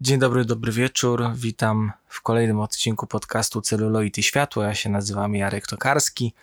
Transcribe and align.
Dzień 0.00 0.18
dobry, 0.18 0.44
dobry 0.44 0.72
wieczór. 0.72 1.24
Witam 1.34 1.92
w 2.08 2.22
kolejnym 2.22 2.60
odcinku 2.60 3.06
podcastu 3.06 3.60
Celuloid 3.60 4.18
i 4.18 4.22
Światło. 4.22 4.62
Ja 4.62 4.74
się 4.74 4.90
nazywam 4.90 5.34
Jarek 5.34 5.66
Tokarski 5.66 6.34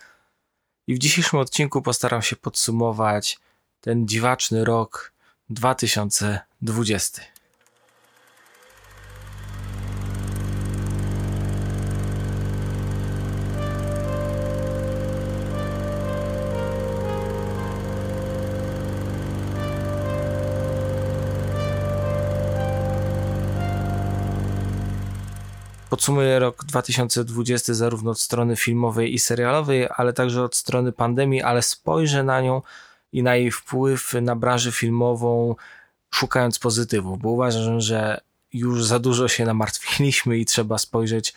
i 0.86 0.94
w 0.94 0.98
dzisiejszym 0.98 1.38
odcinku 1.38 1.82
postaram 1.82 2.22
się 2.22 2.36
podsumować 2.36 3.38
ten 3.80 4.08
dziwaczny 4.08 4.64
rok 4.64 5.12
2020. 5.50 7.22
Podsumuję 25.90 26.38
rok 26.38 26.64
2020 26.64 27.74
zarówno 27.74 28.10
od 28.10 28.20
strony 28.20 28.56
filmowej 28.56 29.14
i 29.14 29.18
serialowej, 29.18 29.88
ale 29.96 30.12
także 30.12 30.42
od 30.42 30.56
strony 30.56 30.92
pandemii, 30.92 31.42
ale 31.42 31.62
spojrzę 31.62 32.24
na 32.24 32.40
nią 32.40 32.62
i 33.12 33.22
na 33.22 33.36
jej 33.36 33.50
wpływ 33.50 34.14
na 34.22 34.36
branżę 34.36 34.72
filmową, 34.72 35.56
szukając 36.10 36.58
pozytywów, 36.58 37.18
bo 37.18 37.30
uważam, 37.30 37.80
że 37.80 38.20
już 38.52 38.84
za 38.84 38.98
dużo 38.98 39.28
się 39.28 39.44
namartwiliśmy 39.44 40.38
i 40.38 40.46
trzeba 40.46 40.78
spojrzeć 40.78 41.34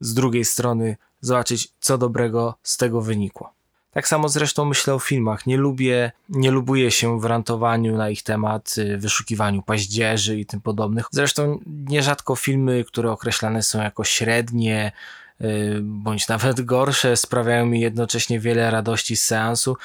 z 0.00 0.14
drugiej 0.14 0.44
strony, 0.44 0.96
zobaczyć, 1.20 1.68
co 1.80 1.98
dobrego 1.98 2.54
z 2.62 2.76
tego 2.76 3.02
wynikło. 3.02 3.57
Tak 3.90 4.08
samo 4.08 4.28
zresztą 4.28 4.64
myślę 4.64 4.94
o 4.94 4.98
filmach. 4.98 5.46
Nie 5.46 5.56
lubię, 5.56 6.12
nie 6.28 6.50
lubuję 6.50 6.90
się 6.90 7.20
w 7.20 7.24
rantowaniu 7.24 7.96
na 7.96 8.10
ich 8.10 8.22
temat, 8.22 8.74
y, 8.78 8.98
wyszukiwaniu 8.98 9.62
paździerzy 9.62 10.38
i 10.38 10.46
tym 10.46 10.60
podobnych. 10.60 11.06
Zresztą 11.10 11.60
nierzadko 11.66 12.36
filmy, 12.36 12.84
które 12.84 13.10
określane 13.10 13.62
są 13.62 13.82
jako 13.82 14.04
średnie, 14.04 14.92
y, 15.40 15.78
bądź 15.82 16.28
nawet 16.28 16.60
gorsze, 16.60 17.16
sprawiają 17.16 17.66
mi 17.66 17.80
jednocześnie 17.80 18.40
wiele 18.40 18.70
radości 18.70 19.16
z 19.16 19.24
seansu. 19.24 19.76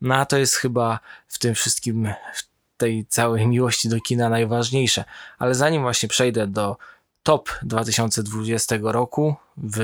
No 0.00 0.14
a 0.14 0.26
to 0.26 0.38
jest 0.38 0.54
chyba 0.54 1.00
w 1.28 1.38
tym 1.38 1.54
wszystkim, 1.54 2.08
w 2.34 2.42
tej 2.76 3.06
całej 3.06 3.46
miłości 3.46 3.88
do 3.88 4.00
kina 4.00 4.28
najważniejsze. 4.28 5.04
Ale 5.38 5.54
zanim 5.54 5.82
właśnie 5.82 6.08
przejdę 6.08 6.46
do 6.46 6.76
top 7.22 7.50
2020 7.62 8.76
roku 8.82 9.34
w 9.56 9.78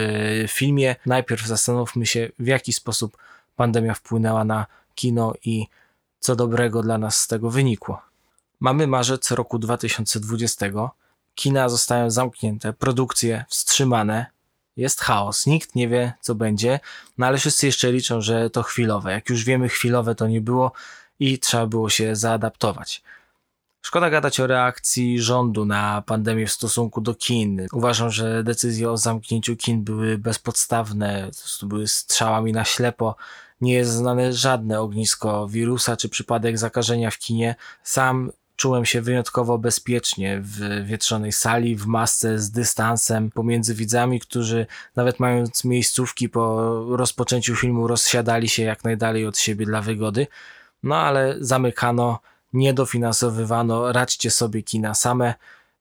filmie, 0.48 0.96
najpierw 1.06 1.46
zastanówmy 1.46 2.06
się, 2.06 2.28
w 2.38 2.46
jaki 2.46 2.72
sposób 2.72 3.16
pandemia 3.58 3.94
wpłynęła 3.94 4.44
na 4.44 4.66
kino 4.94 5.34
i 5.44 5.66
co 6.20 6.36
dobrego 6.36 6.82
dla 6.82 6.98
nas 6.98 7.16
z 7.18 7.26
tego 7.26 7.50
wynikło. 7.50 8.00
Mamy 8.60 8.86
marzec 8.86 9.30
roku 9.30 9.58
2020. 9.58 10.66
Kina 11.34 11.68
zostają 11.68 12.10
zamknięte, 12.10 12.72
produkcje 12.72 13.44
wstrzymane, 13.48 14.26
jest 14.76 15.00
chaos, 15.00 15.46
nikt 15.46 15.74
nie 15.74 15.88
wie 15.88 16.12
co 16.20 16.34
będzie, 16.34 16.80
no 17.18 17.26
ale 17.26 17.38
wszyscy 17.38 17.66
jeszcze 17.66 17.92
liczą, 17.92 18.20
że 18.20 18.50
to 18.50 18.62
chwilowe. 18.62 19.12
Jak 19.12 19.28
już 19.28 19.44
wiemy, 19.44 19.68
chwilowe 19.68 20.14
to 20.14 20.26
nie 20.28 20.40
było 20.40 20.72
i 21.20 21.38
trzeba 21.38 21.66
było 21.66 21.90
się 21.90 22.16
zaadaptować. 22.16 23.02
Szkoda 23.82 24.10
gadać 24.10 24.40
o 24.40 24.46
reakcji 24.46 25.20
rządu 25.20 25.64
na 25.64 26.02
pandemię 26.02 26.46
w 26.46 26.52
stosunku 26.52 27.00
do 27.00 27.14
kin. 27.14 27.66
Uważam, 27.72 28.10
że 28.10 28.44
decyzje 28.44 28.90
o 28.90 28.96
zamknięciu 28.96 29.56
kin 29.56 29.84
były 29.84 30.18
bezpodstawne, 30.18 31.30
były 31.62 31.88
strzałami 31.88 32.52
na 32.52 32.64
ślepo 32.64 33.16
nie 33.60 33.74
jest 33.74 33.90
znane 33.90 34.32
żadne 34.32 34.80
ognisko 34.80 35.48
wirusa 35.48 35.96
czy 35.96 36.08
przypadek 36.08 36.58
zakażenia 36.58 37.10
w 37.10 37.18
kinie. 37.18 37.54
Sam 37.82 38.32
czułem 38.56 38.84
się 38.84 39.02
wyjątkowo 39.02 39.58
bezpiecznie 39.58 40.40
w 40.42 40.84
wietrzonej 40.84 41.32
sali, 41.32 41.76
w 41.76 41.86
masce 41.86 42.38
z 42.38 42.50
dystansem 42.50 43.30
pomiędzy 43.30 43.74
widzami, 43.74 44.20
którzy 44.20 44.66
nawet 44.96 45.20
mając 45.20 45.64
miejscówki 45.64 46.28
po 46.28 46.96
rozpoczęciu 46.96 47.56
filmu 47.56 47.86
rozsiadali 47.86 48.48
się 48.48 48.62
jak 48.62 48.84
najdalej 48.84 49.26
od 49.26 49.38
siebie 49.38 49.66
dla 49.66 49.82
wygody. 49.82 50.26
No 50.82 50.96
ale 50.96 51.36
zamykano, 51.40 52.20
nie 52.52 52.74
dofinansowywano, 52.74 53.92
radźcie 53.92 54.30
sobie 54.30 54.62
kina 54.62 54.94
same. 54.94 55.34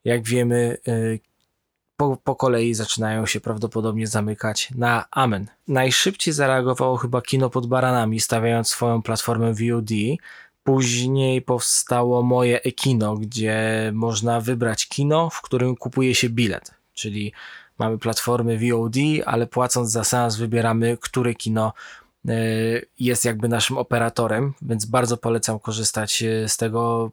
Jak 0.03 0.23
wiemy, 0.23 0.78
y, 0.88 1.19
po, 1.97 2.18
po 2.24 2.35
kolei 2.35 2.74
zaczynają 2.74 3.25
się 3.25 3.40
prawdopodobnie 3.41 4.08
zamykać 4.08 4.69
na 4.75 5.06
amen. 5.12 5.47
Najszybciej 5.68 6.34
zareagowało 6.34 6.97
chyba 6.97 7.22
kino 7.22 7.50
pod 7.50 7.68
baranami, 7.68 8.19
stawiając 8.19 8.69
swoją 8.69 9.02
platformę 9.02 9.53
VOD. 9.53 9.90
Później 10.63 11.41
powstało 11.41 12.24
moje 12.24 12.63
e-kino, 12.63 13.16
gdzie 13.16 13.91
można 13.94 14.41
wybrać 14.41 14.88
kino, 14.88 15.30
w 15.30 15.41
którym 15.41 15.75
kupuje 15.75 16.16
się 16.16 16.30
bilet. 16.30 16.72
Czyli 16.94 17.34
mamy 17.80 17.97
platformy 17.97 18.59
VOD, 18.59 18.96
ale 19.25 19.47
płacąc 19.47 19.91
za 19.91 20.03
seans 20.03 20.35
wybieramy, 20.35 20.97
które 21.02 21.35
kino 21.35 21.74
e, 22.28 22.34
jest 23.00 23.25
jakby 23.25 23.47
naszym 23.47 23.78
operatorem, 23.78 24.53
więc 24.62 24.85
bardzo 24.85 25.18
polecam 25.18 25.59
korzystać 25.59 26.24
e, 26.24 26.50
z 26.50 26.58
tego 26.58 27.12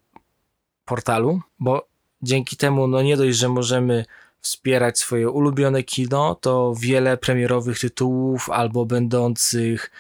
portalu, 0.85 1.41
bo 1.59 1.87
dzięki 2.23 2.57
temu 2.57 2.87
no 2.87 3.03
nie 3.03 3.17
dość, 3.17 3.39
że 3.39 3.49
możemy 3.49 4.05
wspierać 4.45 4.99
swoje 4.99 5.31
ulubione 5.31 5.83
kino, 5.83 6.35
to 6.35 6.75
wiele 6.79 7.17
premierowych 7.17 7.79
tytułów 7.79 8.51
albo 8.51 8.87
będących 8.87 9.91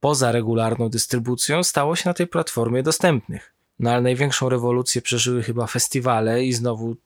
poza 0.00 0.32
regularną 0.32 0.88
dystrybucją 0.88 1.62
stało 1.62 1.96
się 1.96 2.10
na 2.10 2.14
tej 2.14 2.26
platformie 2.26 2.82
dostępnych. 2.82 3.52
No 3.78 3.90
ale 3.90 4.00
największą 4.02 4.48
rewolucję 4.48 5.02
przeżyły 5.02 5.42
chyba 5.42 5.66
festiwale 5.66 6.44
i 6.44 6.52
znowu 6.52 6.96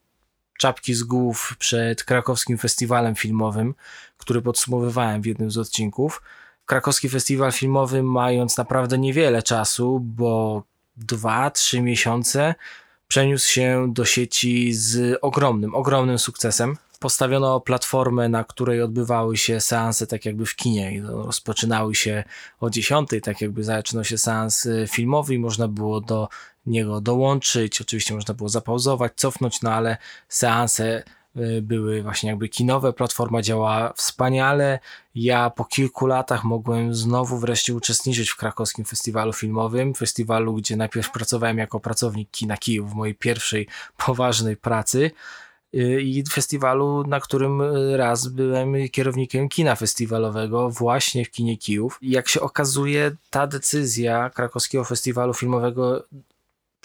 czapki 0.59 0.95
z 0.95 1.03
głów 1.03 1.57
przed 1.59 2.05
krakowskim 2.05 2.59
festiwalem 2.59 3.15
filmowym, 3.15 3.75
który 4.17 4.43
podsumowywałem 4.43 5.23
w 5.23 5.27
jednym 5.27 5.51
z 5.51 5.59
odcinków. 5.59 6.23
Krakowski 6.67 7.09
festiwal 7.09 7.53
filmowy 7.53 8.03
mając 8.03 8.57
naprawdę 8.57 8.99
niewiele 8.99 9.43
czasu, 9.43 10.01
bo 10.01 10.63
dwa, 10.97 11.51
trzy 11.51 11.83
miesiące 11.83 12.55
przeniósł 13.09 13.51
się 13.51 13.93
do 13.93 14.05
sieci 14.05 14.75
z 14.75 15.19
ogromnym, 15.23 15.75
ogromnym 15.75 16.19
sukcesem. 16.19 16.77
Postawiono 17.01 17.61
platformę, 17.61 18.29
na 18.29 18.45
której 18.45 18.83
odbywały 18.83 19.37
się 19.37 19.61
seanse 19.61 20.07
tak 20.07 20.25
jakby 20.25 20.47
w 20.47 20.57
kinie. 20.57 21.03
Rozpoczynały 21.05 21.95
się 21.95 22.25
o 22.61 22.71
10, 22.71 23.09
tak 23.23 23.41
jakby 23.41 23.65
zaczynał 23.65 24.05
się 24.05 24.19
seans 24.19 24.67
y, 24.67 24.87
filmowy 24.91 25.35
i 25.35 25.39
można 25.39 25.69
było 25.69 26.01
do 26.01 26.29
niego 26.67 27.01
dołączyć. 27.01 27.81
Oczywiście 27.81 28.15
można 28.15 28.35
było 28.35 28.49
zapauzować, 28.49 29.13
cofnąć, 29.17 29.63
no 29.63 29.71
ale 29.71 29.97
seanse 30.29 31.03
były 31.63 32.03
właśnie 32.03 32.31
jakby 32.31 32.49
kinowe, 32.49 32.93
platforma 32.93 33.43
działała 33.43 33.93
wspaniale. 33.93 34.79
Ja 35.15 35.51
po 35.51 35.65
kilku 35.65 36.07
latach 36.07 36.45
mogłem 36.45 36.95
znowu 36.95 37.39
wreszcie 37.39 37.75
uczestniczyć 37.75 38.31
w 38.31 38.37
krakowskim 38.37 38.85
festiwalu 38.85 39.33
filmowym, 39.33 39.95
festiwalu, 39.95 40.55
gdzie 40.55 40.77
najpierw 40.77 41.11
pracowałem 41.11 41.59
jako 41.59 41.81
pracownik 41.81 42.31
kina 42.31 42.57
Kijów 42.57 42.91
w 42.91 42.95
mojej 42.95 43.15
pierwszej 43.15 43.69
poważnej 44.07 44.57
pracy 44.57 45.11
y, 45.75 46.03
i 46.03 46.25
festiwalu, 46.31 47.05
na 47.07 47.21
którym 47.21 47.63
raz 47.97 48.29
byłem 48.29 48.89
kierownikiem 48.89 49.49
kina 49.49 49.75
festiwalowego 49.75 50.71
właśnie 50.71 51.25
w 51.25 51.31
kinie 51.31 51.57
Kijów. 51.57 51.99
Jak 52.03 52.29
się 52.29 52.41
okazuje, 52.41 53.17
ta 53.31 53.47
decyzja 53.47 54.31
krakowskiego 54.31 54.85
festiwalu 54.85 55.35
filmowego 55.35 56.05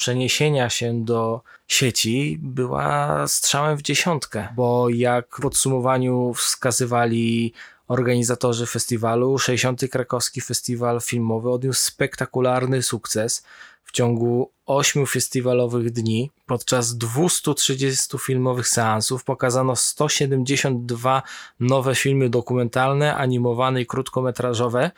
przeniesienia 0.01 0.69
się 0.69 1.06
do 1.06 1.41
sieci 1.67 2.38
była 2.41 3.28
strzałem 3.28 3.78
w 3.78 3.81
dziesiątkę, 3.81 4.47
bo 4.56 4.89
jak 4.89 5.35
w 5.38 5.41
podsumowaniu 5.41 6.34
wskazywali 6.34 7.53
organizatorzy 7.88 8.66
festiwalu, 8.66 9.39
60. 9.39 9.81
Krakowski 9.91 10.41
Festiwal 10.41 11.01
Filmowy 11.01 11.50
odniósł 11.50 11.81
spektakularny 11.81 12.84
sukces. 12.84 13.44
W 13.84 13.91
ciągu 13.91 14.51
8 14.66 15.07
festiwalowych 15.07 15.91
dni, 15.91 16.31
podczas 16.45 16.97
230 16.97 18.18
filmowych 18.18 18.68
seansów, 18.68 19.23
pokazano 19.23 19.75
172 19.75 21.24
nowe 21.59 21.95
filmy 21.95 22.30
dokumentalne, 22.30 23.15
animowane 23.15 23.81
i 23.81 23.86
krótkometrażowe 23.86 24.92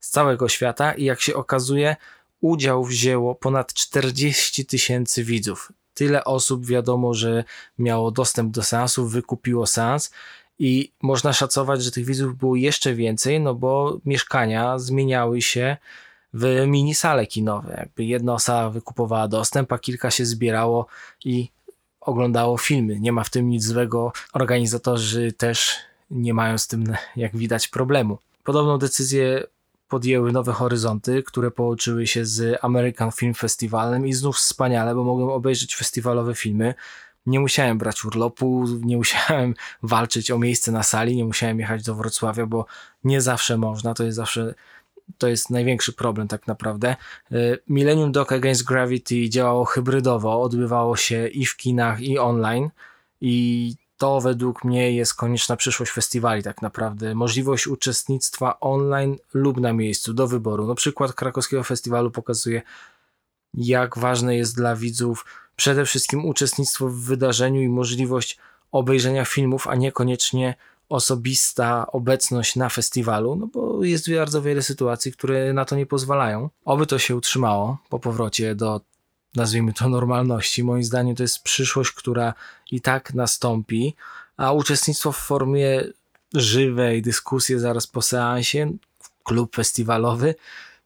z 0.00 0.10
całego 0.10 0.48
świata 0.48 0.92
i 0.92 1.04
jak 1.04 1.20
się 1.20 1.34
okazuje, 1.34 1.96
udział 2.44 2.84
wzięło 2.84 3.34
ponad 3.34 3.74
40 3.74 4.66
tysięcy 4.66 5.24
widzów. 5.24 5.72
Tyle 5.94 6.24
osób 6.24 6.66
wiadomo, 6.66 7.14
że 7.14 7.44
miało 7.78 8.10
dostęp 8.10 8.54
do 8.54 8.62
seansów, 8.62 9.12
wykupiło 9.12 9.66
seans 9.66 10.10
i 10.58 10.92
można 11.02 11.32
szacować, 11.32 11.82
że 11.82 11.90
tych 11.90 12.04
widzów 12.04 12.36
było 12.36 12.56
jeszcze 12.56 12.94
więcej, 12.94 13.40
no 13.40 13.54
bo 13.54 13.98
mieszkania 14.04 14.78
zmieniały 14.78 15.42
się 15.42 15.76
w 16.34 16.64
mini 16.66 16.94
sale 16.94 17.26
kinowe. 17.26 17.74
Jakby 17.78 18.04
jedna 18.04 18.34
osoba 18.34 18.70
wykupowała 18.70 19.28
dostęp, 19.28 19.72
a 19.72 19.78
kilka 19.78 20.10
się 20.10 20.26
zbierało 20.26 20.86
i 21.24 21.48
oglądało 22.00 22.58
filmy. 22.58 23.00
Nie 23.00 23.12
ma 23.12 23.24
w 23.24 23.30
tym 23.30 23.48
nic 23.48 23.64
złego. 23.64 24.12
Organizatorzy 24.32 25.32
też 25.32 25.76
nie 26.10 26.34
mają 26.34 26.58
z 26.58 26.66
tym, 26.66 26.96
jak 27.16 27.36
widać, 27.36 27.68
problemu. 27.68 28.18
Podobną 28.44 28.78
decyzję 28.78 29.46
podjęły 29.94 30.32
Nowe 30.32 30.52
Horyzonty, 30.52 31.22
które 31.22 31.50
połączyły 31.50 32.06
się 32.06 32.24
z 32.24 32.58
American 32.62 33.12
Film 33.12 33.34
Festivalem 33.34 34.06
i 34.06 34.12
znów 34.12 34.36
wspaniale, 34.36 34.94
bo 34.94 35.04
mogłem 35.04 35.28
obejrzeć 35.28 35.76
festiwalowe 35.76 36.34
filmy. 36.34 36.74
nie 37.26 37.40
musiałem 37.40 37.78
brać 37.78 38.04
urlopu, 38.04 38.64
nie 38.80 38.96
musiałem 38.96 39.54
walczyć 39.82 40.30
o 40.30 40.38
miejsce 40.38 40.72
na 40.72 40.82
sali, 40.82 41.16
nie 41.16 41.24
musiałem 41.24 41.58
jechać 41.58 41.82
do 41.82 41.94
Wrocławia, 41.94 42.46
bo 42.46 42.66
nie 43.04 43.20
zawsze 43.20 43.56
można, 43.56 43.94
to 43.94 44.04
jest 44.04 44.16
zawsze 44.16 44.54
to 45.18 45.28
jest 45.28 45.50
największy 45.50 45.92
problem 45.92 46.28
tak 46.28 46.46
naprawdę. 46.46 46.96
Y, 47.32 47.58
Millennium 47.68 48.12
Dock 48.12 48.32
Against 48.32 48.64
Gravity 48.64 49.28
działało 49.28 49.64
hybrydowo, 49.64 50.42
odbywało 50.42 50.96
się 50.96 51.28
i 51.28 51.46
w 51.46 51.56
kinach, 51.56 52.00
i 52.00 52.18
online 52.18 52.70
i 53.20 53.74
to 53.98 54.20
według 54.20 54.64
mnie 54.64 54.92
jest 54.92 55.14
konieczna 55.14 55.56
przyszłość 55.56 55.92
festiwali 55.92 56.42
tak 56.42 56.62
naprawdę. 56.62 57.14
Możliwość 57.14 57.66
uczestnictwa 57.66 58.60
online 58.60 59.16
lub 59.34 59.60
na 59.60 59.72
miejscu 59.72 60.14
do 60.14 60.26
wyboru. 60.26 60.66
No 60.66 60.74
przykład 60.74 61.12
krakowskiego 61.12 61.64
festiwalu 61.64 62.10
pokazuje 62.10 62.62
jak 63.54 63.98
ważne 63.98 64.36
jest 64.36 64.56
dla 64.56 64.76
widzów 64.76 65.26
przede 65.56 65.84
wszystkim 65.84 66.24
uczestnictwo 66.24 66.88
w 66.88 66.94
wydarzeniu 66.94 67.62
i 67.62 67.68
możliwość 67.68 68.38
obejrzenia 68.72 69.24
filmów, 69.24 69.68
a 69.68 69.74
niekoniecznie 69.74 70.54
osobista 70.88 71.86
obecność 71.92 72.56
na 72.56 72.68
festiwalu, 72.68 73.36
no 73.36 73.46
bo 73.46 73.84
jest 73.84 74.14
bardzo 74.14 74.42
wiele 74.42 74.62
sytuacji, 74.62 75.12
które 75.12 75.52
na 75.52 75.64
to 75.64 75.76
nie 75.76 75.86
pozwalają. 75.86 76.50
Oby 76.64 76.86
to 76.86 76.98
się 76.98 77.16
utrzymało 77.16 77.78
po 77.88 77.98
powrocie 77.98 78.54
do, 78.54 78.80
nazwijmy 79.34 79.72
to, 79.72 79.88
normalności. 79.88 80.64
Moim 80.64 80.84
zdaniem 80.84 81.16
to 81.16 81.22
jest 81.22 81.42
przyszłość, 81.42 81.92
która 81.92 82.34
i 82.74 82.80
tak 82.80 83.14
nastąpi, 83.14 83.94
a 84.36 84.52
uczestnictwo 84.52 85.12
w 85.12 85.16
formie 85.16 85.84
żywej 86.34 87.02
dyskusji 87.02 87.58
zaraz 87.58 87.86
po 87.86 88.02
seansie, 88.02 88.72
klub 89.24 89.56
festiwalowy, 89.56 90.34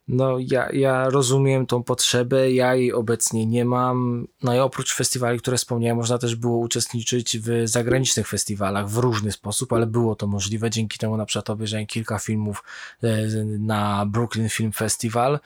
no 0.08 0.36
ja, 0.38 0.68
ja 0.72 1.10
rozumiem 1.10 1.66
tą 1.66 1.82
potrzebę, 1.82 2.52
ja 2.52 2.74
jej 2.74 2.92
obecnie 2.92 3.46
nie 3.46 3.64
mam. 3.64 4.26
No 4.42 4.54
i 4.54 4.58
oprócz 4.58 4.94
festiwali, 4.94 5.38
które 5.38 5.56
wspomniałem, 5.56 5.96
można 5.96 6.18
też 6.18 6.36
było 6.36 6.58
uczestniczyć 6.58 7.38
w 7.38 7.62
zagranicznych 7.64 8.28
festiwalach 8.28 8.88
w 8.88 8.96
różny 8.96 9.32
sposób, 9.32 9.72
ale 9.72 9.86
było 9.86 10.16
to 10.16 10.26
możliwe. 10.26 10.70
Dzięki 10.70 10.98
temu 10.98 11.16
na 11.16 11.26
przykład 11.26 11.50
obejrzałem 11.50 11.86
kilka 11.86 12.18
filmów 12.18 12.64
e, 13.02 13.26
na 13.58 14.06
Brooklyn 14.06 14.48
Film 14.48 14.72
Festival, 14.72 15.38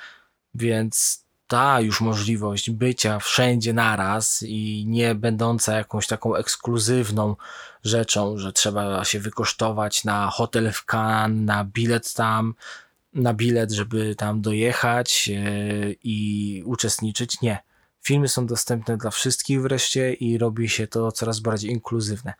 więc 0.54 1.21
ta 1.52 1.80
już 1.80 2.00
możliwość 2.00 2.70
bycia 2.70 3.18
wszędzie 3.18 3.72
naraz 3.72 4.42
i 4.42 4.84
nie 4.86 5.14
będąca 5.14 5.76
jakąś 5.76 6.06
taką 6.06 6.34
ekskluzywną 6.34 7.36
rzeczą, 7.84 8.38
że 8.38 8.52
trzeba 8.52 9.04
się 9.04 9.20
wykosztować 9.20 10.04
na 10.04 10.30
hotel 10.30 10.72
w 10.72 10.84
Cannes, 10.92 11.46
na 11.46 11.64
bilet 11.64 12.14
tam, 12.14 12.54
na 13.14 13.34
bilet, 13.34 13.72
żeby 13.72 14.14
tam 14.14 14.40
dojechać 14.40 15.30
e, 15.34 15.40
i 16.04 16.62
uczestniczyć. 16.66 17.40
Nie. 17.40 17.58
Filmy 18.02 18.28
są 18.28 18.46
dostępne 18.46 18.96
dla 18.96 19.10
wszystkich 19.10 19.62
wreszcie 19.62 20.14
i 20.14 20.38
robi 20.38 20.68
się 20.68 20.86
to 20.86 21.12
coraz 21.12 21.40
bardziej 21.40 21.70
inkluzywne. 21.70 22.34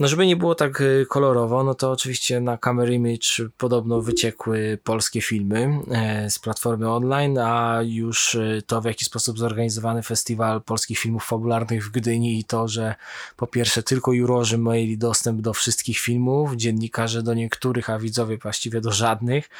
No 0.00 0.08
żeby 0.08 0.26
nie 0.26 0.36
było 0.36 0.54
tak 0.54 0.80
y, 0.80 1.06
kolorowo, 1.08 1.64
no 1.64 1.74
to 1.74 1.90
oczywiście 1.90 2.40
na 2.40 2.58
Camera 2.58 2.92
Image 2.92 3.48
podobno 3.58 4.00
wyciekły 4.00 4.78
polskie 4.84 5.20
filmy 5.20 5.78
e, 5.90 6.30
z 6.30 6.38
platformy 6.38 6.90
online, 6.90 7.38
a 7.38 7.80
już 7.82 8.34
y, 8.34 8.62
to 8.66 8.80
w 8.80 8.84
jaki 8.84 9.04
sposób 9.04 9.38
zorganizowany 9.38 10.02
festiwal 10.02 10.62
polskich 10.62 10.98
filmów 10.98 11.24
fabularnych 11.24 11.86
w 11.86 11.90
Gdyni 11.90 12.38
i 12.38 12.44
to, 12.44 12.68
że 12.68 12.94
po 13.36 13.46
pierwsze 13.46 13.82
tylko 13.82 14.12
jurorzy 14.12 14.58
mieli 14.58 14.98
dostęp 14.98 15.40
do 15.40 15.52
wszystkich 15.52 15.98
filmów, 15.98 16.56
dziennikarze 16.56 17.22
do 17.22 17.34
niektórych, 17.34 17.90
a 17.90 17.98
widzowie 17.98 18.38
właściwie 18.38 18.80
do 18.80 18.92
żadnych 18.92 19.50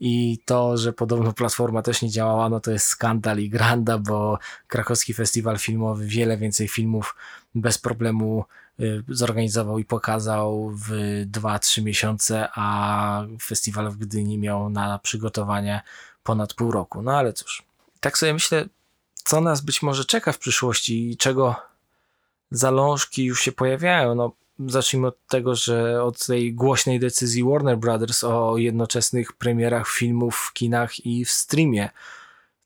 i 0.00 0.38
to, 0.44 0.76
że 0.76 0.92
podobno 0.92 1.32
platforma 1.32 1.82
też 1.82 2.02
nie 2.02 2.10
działała, 2.10 2.48
no 2.48 2.60
to 2.60 2.70
jest 2.70 2.86
skandal 2.86 3.38
i 3.38 3.48
granda, 3.48 3.98
bo 3.98 4.38
krakowski 4.66 5.14
festiwal 5.14 5.58
filmowy 5.58 6.06
wiele 6.06 6.36
więcej 6.36 6.68
filmów 6.68 7.14
bez 7.54 7.78
problemu 7.78 8.44
zorganizował 9.08 9.78
i 9.78 9.84
pokazał 9.84 10.70
w 10.70 10.90
2-3 11.26 11.82
miesiące, 11.82 12.48
a 12.54 13.24
festiwal 13.42 13.90
w 13.90 13.96
Gdyni 13.96 14.38
miał 14.38 14.70
na 14.70 14.98
przygotowanie 14.98 15.80
ponad 16.22 16.54
pół 16.54 16.70
roku. 16.70 17.02
No 17.02 17.16
ale 17.16 17.32
cóż, 17.32 17.62
tak 18.00 18.18
sobie 18.18 18.32
myślę, 18.32 18.64
co 19.14 19.40
nas 19.40 19.60
być 19.60 19.82
może 19.82 20.04
czeka 20.04 20.32
w 20.32 20.38
przyszłości 20.38 21.10
i 21.10 21.16
czego 21.16 21.56
zalążki 22.50 23.24
już 23.24 23.40
się 23.40 23.52
pojawiają. 23.52 24.14
No, 24.14 24.32
zacznijmy 24.66 25.06
od 25.06 25.26
tego, 25.26 25.54
że 25.54 26.04
od 26.04 26.26
tej 26.26 26.54
głośnej 26.54 27.00
decyzji 27.00 27.44
Warner 27.44 27.78
Brothers 27.78 28.24
o 28.24 28.58
jednoczesnych 28.58 29.32
premierach 29.32 29.88
filmów 29.88 30.36
w 30.36 30.52
kinach 30.52 31.06
i 31.06 31.24
w 31.24 31.30
streamie 31.30 31.90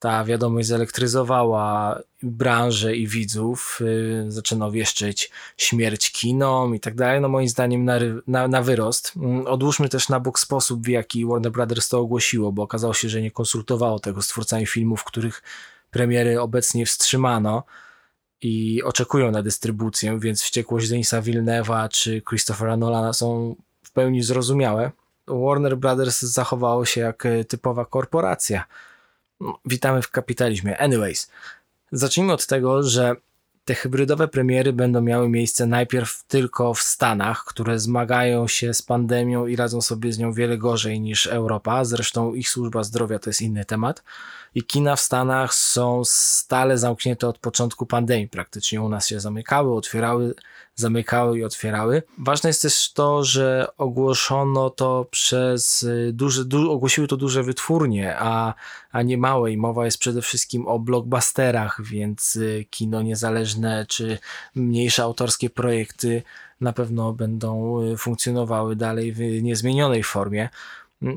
ta 0.05 0.25
wiadomość 0.25 0.69
zelektryzowała 0.69 2.01
branżę 2.23 2.97
i 2.97 3.07
widzów, 3.07 3.79
yy, 3.81 4.33
zaczęto 4.33 4.71
wieszczyć 4.71 5.31
śmierć 5.57 6.13
kinom 6.13 6.75
i 6.75 6.81
tak 6.81 6.95
dalej, 6.95 7.21
no 7.21 7.29
moim 7.29 7.49
zdaniem 7.49 7.85
na, 7.85 7.95
na, 8.27 8.49
na 8.49 8.63
wyrost. 8.63 9.13
Yy, 9.17 9.49
odłóżmy 9.49 9.89
też 9.89 10.09
na 10.09 10.21
bok 10.21 10.39
sposób, 10.39 10.85
w 10.85 10.89
jaki 10.89 11.27
Warner 11.27 11.53
Brothers 11.53 11.89
to 11.89 11.99
ogłosiło, 12.01 12.53
bo 12.53 12.63
okazało 12.63 12.95
się, 12.95 13.09
że 13.09 13.23
nie 13.23 13.31
konsultowało 13.31 13.99
tego 13.99 14.23
z 14.23 14.27
twórcami 14.27 14.67
filmów, 14.67 15.05
których 15.05 15.43
premiery 15.91 16.41
obecnie 16.41 16.87
wstrzymano 16.87 17.63
i 18.43 18.83
oczekują 18.83 19.31
na 19.31 19.43
dystrybucję, 19.43 20.19
więc 20.21 20.43
wściekłość 20.43 20.89
Denisa 20.89 21.23
Villeneuve'a 21.23 21.89
czy 21.89 22.23
Christophera 22.29 22.77
Nolana 22.77 23.13
są 23.13 23.57
w 23.83 23.93
pełni 23.93 24.23
zrozumiałe. 24.23 24.91
Warner 25.27 25.77
Brothers 25.77 26.21
zachowało 26.21 26.85
się 26.85 27.01
jak 27.01 27.25
typowa 27.49 27.85
korporacja 27.85 28.65
witamy 29.65 30.03
w 30.03 30.11
kapitalizmie. 30.11 30.79
Anyways, 30.79 31.31
zacznijmy 31.93 32.33
od 32.33 32.47
tego, 32.47 32.83
że 32.83 33.17
te 33.65 33.75
hybrydowe 33.75 34.29
premiery 34.29 34.73
będą 34.73 35.01
miały 35.01 35.29
miejsce 35.29 35.67
najpierw 35.67 36.25
tylko 36.25 36.75
w 36.75 36.83
Stanach, 36.83 37.45
które 37.45 37.79
zmagają 37.79 38.49
się 38.49 38.75
z 38.75 38.83
pandemią 38.83 39.47
i 39.47 39.57
radzą 39.57 39.81
sobie 39.81 40.13
z 40.13 40.19
nią 40.19 40.33
wiele 40.33 40.59
gorzej 40.59 41.01
niż 41.01 41.27
Europa. 41.27 41.85
Zresztą 41.85 42.35
ich 42.35 42.49
służba 42.49 42.83
zdrowia 42.83 43.19
to 43.19 43.31
jest 43.31 43.43
inny 43.43 43.65
temat 43.65 44.03
i 44.55 44.63
kina 44.63 44.97
w 44.97 45.01
Stanach 45.01 45.55
są 45.55 46.03
stale 46.05 46.79
zamknięte 46.79 47.29
od 47.29 47.39
początku 47.39 47.87
pandemii. 47.87 48.29
Praktycznie 48.29 48.83
u 48.83 48.89
nas 48.89 49.09
się 49.09 49.21
zamykały, 49.21 49.75
otwierały, 49.75 50.35
zamykały 50.75 51.39
i 51.39 51.45
otwierały. 51.45 52.03
Ważne 52.19 52.51
jest 52.51 52.63
też 52.63 52.93
to, 52.93 53.25
że 53.25 53.67
ogłoszono 53.79 54.71
to 54.71 55.07
przez 55.11 55.87
duże, 56.13 56.45
du, 56.45 56.73
ogłosiły 56.73 57.09
to 57.09 57.17
duże 57.17 57.43
wytwórnie, 57.43 58.17
a, 58.19 58.55
a 58.93 59.03
nie 59.03 59.19
małe 59.19 59.53
i 59.53 59.57
mowa 59.57 59.85
jest 59.85 59.99
przede 59.99 60.23
wszystkim 60.23 60.67
o 60.67 60.79
blockbusterach, 60.79 61.81
więc 61.85 62.37
y, 62.37 62.67
kino 62.71 63.03
niezależne 63.03 63.87
czy 63.89 64.19
mniejsze 64.55 65.03
autorskie 65.03 65.51
projekty 65.51 66.23
na 66.61 66.73
pewno 66.73 67.13
będą 67.13 67.83
y, 67.83 67.97
funkcjonowały 67.97 68.77
dalej 68.77 69.13
w 69.13 69.43
niezmienionej 69.43 70.03
formie. 70.03 70.49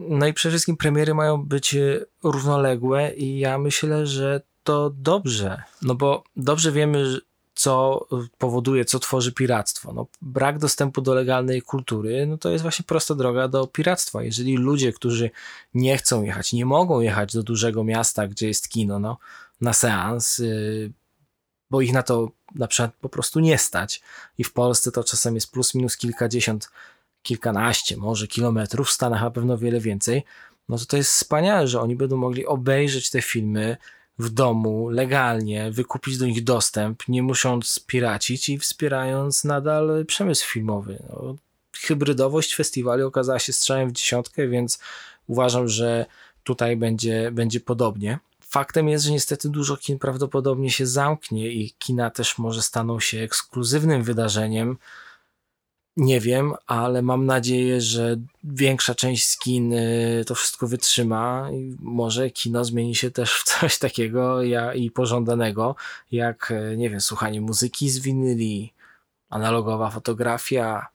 No 0.09 0.27
i 0.27 0.33
przede 0.33 0.51
wszystkim 0.51 0.77
premiery 0.77 1.13
mają 1.13 1.43
być 1.45 1.75
e, 1.75 2.05
równoległe 2.23 3.13
i 3.13 3.39
ja 3.39 3.57
myślę, 3.57 4.07
że 4.07 4.41
to 4.63 4.89
dobrze, 4.89 5.63
no 5.81 5.95
bo 5.95 6.23
dobrze 6.35 6.71
wiemy, 6.71 7.19
co 7.57 8.07
powoduje, 8.37 8.85
co 8.85 8.99
tworzy 8.99 9.31
piractwo. 9.31 9.93
No, 9.93 10.07
brak 10.21 10.59
dostępu 10.59 11.01
do 11.01 11.13
legalnej 11.13 11.61
kultury, 11.61 12.25
no 12.25 12.37
to 12.37 12.49
jest 12.49 12.61
właśnie 12.61 12.85
prosta 12.85 13.15
droga 13.15 13.47
do 13.47 13.67
piractwa. 13.67 14.23
Jeżeli 14.23 14.57
ludzie, 14.57 14.93
którzy 14.93 15.31
nie 15.73 15.97
chcą 15.97 16.23
jechać, 16.23 16.53
nie 16.53 16.65
mogą 16.65 16.99
jechać 16.99 17.33
do 17.33 17.43
dużego 17.43 17.83
miasta, 17.83 18.27
gdzie 18.27 18.47
jest 18.47 18.69
kino, 18.69 18.99
no, 18.99 19.17
na 19.61 19.73
seans, 19.73 20.37
yy, 20.37 20.91
bo 21.69 21.81
ich 21.81 21.93
na 21.93 22.03
to 22.03 22.31
na 22.55 22.67
przykład 22.67 22.91
po 23.01 23.09
prostu 23.09 23.39
nie 23.39 23.57
stać 23.57 24.01
i 24.37 24.43
w 24.43 24.53
Polsce 24.53 24.91
to 24.91 25.03
czasem 25.03 25.35
jest 25.35 25.51
plus 25.51 25.75
minus 25.75 25.97
kilkadziesiąt 25.97 26.69
kilkanaście 27.21 27.97
może 27.97 28.27
kilometrów, 28.27 28.87
w 28.87 28.91
Stanach 28.91 29.21
na 29.21 29.31
pewno 29.31 29.57
wiele 29.57 29.79
więcej, 29.79 30.23
no 30.69 30.77
to 30.77 30.85
to 30.85 30.97
jest 30.97 31.11
wspaniałe, 31.11 31.67
że 31.67 31.81
oni 31.81 31.95
będą 31.95 32.17
mogli 32.17 32.45
obejrzeć 32.45 33.09
te 33.09 33.21
filmy 33.21 33.77
w 34.19 34.29
domu, 34.29 34.89
legalnie, 34.89 35.71
wykupić 35.71 36.17
do 36.17 36.25
nich 36.25 36.43
dostęp, 36.43 37.07
nie 37.07 37.23
musząc 37.23 37.79
piracić 37.79 38.49
i 38.49 38.59
wspierając 38.59 39.43
nadal 39.43 40.05
przemysł 40.05 40.45
filmowy. 40.47 41.03
No, 41.09 41.35
hybrydowość 41.81 42.55
festiwali 42.55 43.03
okazała 43.03 43.39
się 43.39 43.53
strzałem 43.53 43.89
w 43.89 43.91
dziesiątkę, 43.91 44.47
więc 44.47 44.79
uważam, 45.27 45.67
że 45.67 46.05
tutaj 46.43 46.77
będzie, 46.77 47.31
będzie 47.31 47.59
podobnie. 47.59 48.19
Faktem 48.39 48.89
jest, 48.89 49.05
że 49.05 49.11
niestety 49.11 49.49
dużo 49.49 49.77
kin 49.77 49.99
prawdopodobnie 49.99 50.71
się 50.71 50.85
zamknie 50.87 51.51
i 51.51 51.71
kina 51.79 52.09
też 52.09 52.37
może 52.37 52.61
staną 52.61 52.99
się 52.99 53.19
ekskluzywnym 53.19 54.03
wydarzeniem, 54.03 54.77
nie 55.97 56.19
wiem, 56.19 56.53
ale 56.67 57.01
mam 57.01 57.25
nadzieję, 57.25 57.81
że 57.81 58.15
większa 58.43 58.95
część 58.95 59.27
z 59.27 59.39
kin 59.39 59.73
y, 59.73 60.23
to 60.27 60.35
wszystko 60.35 60.67
wytrzyma 60.67 61.49
i 61.53 61.75
może 61.79 62.29
kino 62.29 62.65
zmieni 62.65 62.95
się 62.95 63.11
też 63.11 63.33
w 63.33 63.43
coś 63.43 63.79
takiego 63.79 64.43
ja, 64.43 64.73
i 64.73 64.91
pożądanego, 64.91 65.75
jak, 66.11 66.51
y, 66.51 66.77
nie 66.77 66.89
wiem, 66.89 67.01
słuchanie 67.01 67.41
muzyki 67.41 67.89
z 67.89 67.99
winyli, 67.99 68.73
analogowa 69.29 69.91
fotografia. 69.91 70.87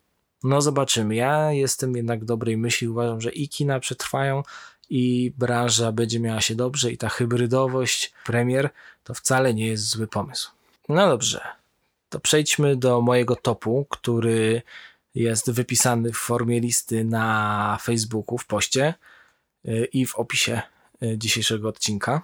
No 0.44 0.61
zobaczymy. 0.61 1.14
Ja 1.14 1.52
jestem 1.52 1.97
jednak 1.97 2.25
dobrej 2.25 2.56
myśli. 2.56 2.88
Uważam, 2.88 3.21
że 3.21 3.30
i 3.30 3.49
kina 3.49 3.80
przetrwają, 3.80 4.42
i 4.90 5.32
branża 5.38 5.92
będzie 5.92 6.21
miała 6.21 6.40
się 6.40 6.54
dobrze, 6.54 6.92
i 6.92 6.99
ta 6.99 7.09
hybrydowość 7.09 8.12
premier 8.25 8.71
to 9.04 9.14
wcale 9.14 9.54
nie 9.54 9.66
jest 9.66 9.88
zły 9.88 10.06
pomysł. 10.06 10.50
No 10.88 11.09
dobrze. 11.09 11.40
To 12.09 12.21
przejdźmy 12.21 12.76
do 12.76 13.00
mojego 13.00 13.37
topu, 13.37 13.87
który 13.90 14.62
jest 15.14 15.50
wypisany 15.50 16.12
w 16.12 16.16
formie 16.16 16.61
listy 16.61 17.04
na 17.04 17.78
Facebooku 17.83 18.38
w 18.38 18.47
poście 18.47 18.95
y, 19.69 19.88
i 19.92 20.07
w 20.07 20.16
opisie 20.16 20.62
y, 21.02 21.19
dzisiejszego 21.19 21.69
odcinka. 21.69 22.23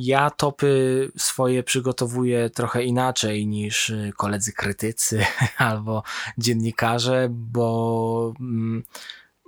Ja 0.00 0.30
topy 0.30 1.12
swoje 1.16 1.62
przygotowuję 1.62 2.50
trochę 2.50 2.84
inaczej 2.84 3.46
niż 3.46 3.90
y, 3.90 4.12
koledzy 4.16 4.52
krytycy 4.52 5.26
albo 5.56 6.02
dziennikarze, 6.38 7.28
bo 7.30 8.32
mm, 8.40 8.82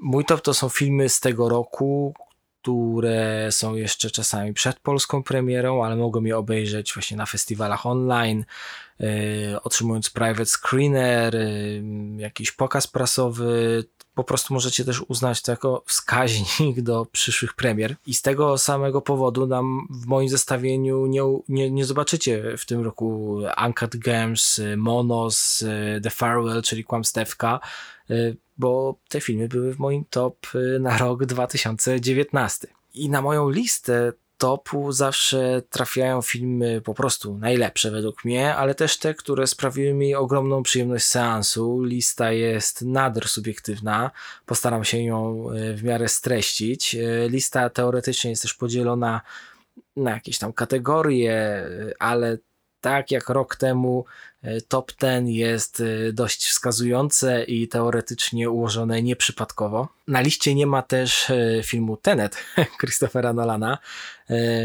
mój 0.03 0.25
top 0.25 0.41
to 0.41 0.55
są 0.55 0.69
filmy 0.69 1.09
z 1.09 1.21
tego 1.21 1.49
roku, 1.49 2.15
które 2.63 3.49
są 3.51 3.75
jeszcze 3.75 4.11
czasami 4.11 4.55
przed 4.55 4.81
polską 4.81 5.23
premierą, 5.23 5.85
ale 5.85 5.97
mogą 5.97 6.25
je 6.25 6.37
obejrzeć 6.37 6.95
właśnie 6.95 7.17
na 7.17 7.27
festiwalach 7.27 7.87
online, 7.87 8.45
yy, 8.99 9.09
otrzymując 9.63 10.11
private 10.11 10.47
screener, 10.47 11.35
yy, 11.35 11.83
jakiś 12.17 12.53
pokaz 12.53 12.87
prasowy. 12.87 13.85
Po 14.15 14.25
prostu 14.25 14.55
możecie 14.55 14.85
też 14.85 15.01
uznać 15.09 15.43
to 15.43 15.53
jako 15.53 15.83
wskaźnik 15.87 16.81
do 16.81 17.07
przyszłych 17.13 17.55
premier. 17.55 17.97
I 18.07 18.15
z 18.15 18.23
tego 18.23 18.59
samego 18.59 19.03
powodu 19.03 19.47
nam 19.47 19.87
w 19.91 20.07
moim 20.07 20.29
zestawieniu 20.29 21.07
nie, 21.07 21.23
nie, 21.49 21.71
nie 21.71 21.85
zobaczycie 21.85 22.57
w 22.59 22.67
tym 22.67 22.81
roku 22.85 23.39
Uncut 23.67 23.97
Games, 23.97 24.61
Monos, 24.77 25.65
The 26.03 26.11
Farewell, 26.11 26.63
czyli 26.63 26.85
Kłamstewka, 26.85 27.61
yy, 28.09 28.37
bo 28.59 28.99
te 29.09 29.21
filmy 29.21 29.49
były 29.49 29.75
w 29.75 29.79
moim 29.79 30.05
top 30.11 30.55
y, 30.55 30.79
na 30.81 30.99
rok 30.99 31.25
2019. 31.25 32.69
I 32.95 33.11
na 33.11 33.23
moją 33.23 33.51
listę 33.51 34.13
topu 34.43 34.93
zawsze 34.93 35.63
trafiają 35.71 36.23
filmy 36.23 36.81
po 36.81 36.95
prostu 36.95 37.39
najlepsze 37.39 37.91
według 37.91 38.25
mnie, 38.25 38.55
ale 38.55 38.75
też 38.75 38.99
te, 38.99 39.15
które 39.15 39.47
sprawiły 39.47 39.95
mi 39.95 40.15
ogromną 40.15 40.63
przyjemność 40.63 41.05
seansu. 41.05 41.83
Lista 41.83 42.33
jest 42.33 42.83
nader 42.83 43.29
subiektywna, 43.29 44.11
postaram 44.47 44.85
się 44.85 45.03
ją 45.03 45.51
y, 45.51 45.75
w 45.75 45.85
miarę 45.85 46.09
streścić. 46.09 46.95
Y, 46.95 47.29
lista 47.31 47.71
teoretycznie 47.71 48.31
jest 48.31 48.43
też 48.43 48.55
podzielona 48.55 49.21
na 49.97 50.11
jakieś 50.11 50.39
tam 50.39 50.53
kategorie, 50.53 51.65
ale 51.99 52.39
tak 52.81 53.11
jak 53.11 53.29
rok 53.29 53.57
temu 53.57 54.05
e, 54.05 54.32
top 54.69 54.93
10 55.03 55.37
jest 55.37 55.81
e, 55.81 56.13
dość 56.13 56.47
wskazujące 56.47 57.45
i 57.45 57.69
teoretycznie 57.69 58.51
ułożone 58.51 59.03
nieprzypadkowo. 59.03 59.89
Na 60.09 60.21
liście 60.21 60.55
nie 60.55 60.67
ma 60.67 60.83
też 60.83 61.31
e, 61.31 61.61
filmu 61.65 61.97
Tenet 61.97 62.37
Christophera 62.81 63.33
Nolana. 63.33 63.79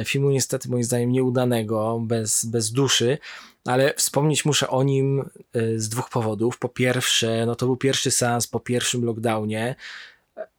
Filmu 0.05 0.29
niestety 0.29 0.69
moim 0.69 0.83
zdaniem 0.83 1.11
nieudanego, 1.11 1.99
bez, 2.03 2.45
bez 2.45 2.71
duszy, 2.71 3.17
ale 3.65 3.93
wspomnieć 3.93 4.45
muszę 4.45 4.69
o 4.69 4.83
nim 4.83 5.29
z 5.75 5.89
dwóch 5.89 6.09
powodów. 6.09 6.59
Po 6.59 6.69
pierwsze, 6.69 7.45
no 7.45 7.55
to 7.55 7.65
był 7.65 7.77
pierwszy 7.77 8.11
seans 8.11 8.47
po 8.47 8.59
pierwszym 8.59 9.05
lockdownie. 9.05 9.75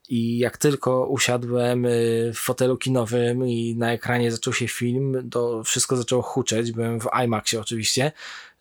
I 0.09 0.39
jak 0.39 0.57
tylko 0.57 1.07
usiadłem 1.07 1.87
w 2.35 2.39
fotelu 2.39 2.77
kinowym 2.77 3.49
i 3.49 3.77
na 3.77 3.93
ekranie 3.93 4.33
zaczął 4.33 4.53
się 4.53 4.69
film, 4.69 5.31
to 5.31 5.65
wszystko 5.65 5.97
zaczęło 5.97 6.23
huczeć. 6.23 6.73
Byłem 6.73 7.01
w 7.01 7.07
IMAXie 7.25 7.61
oczywiście. 7.61 8.13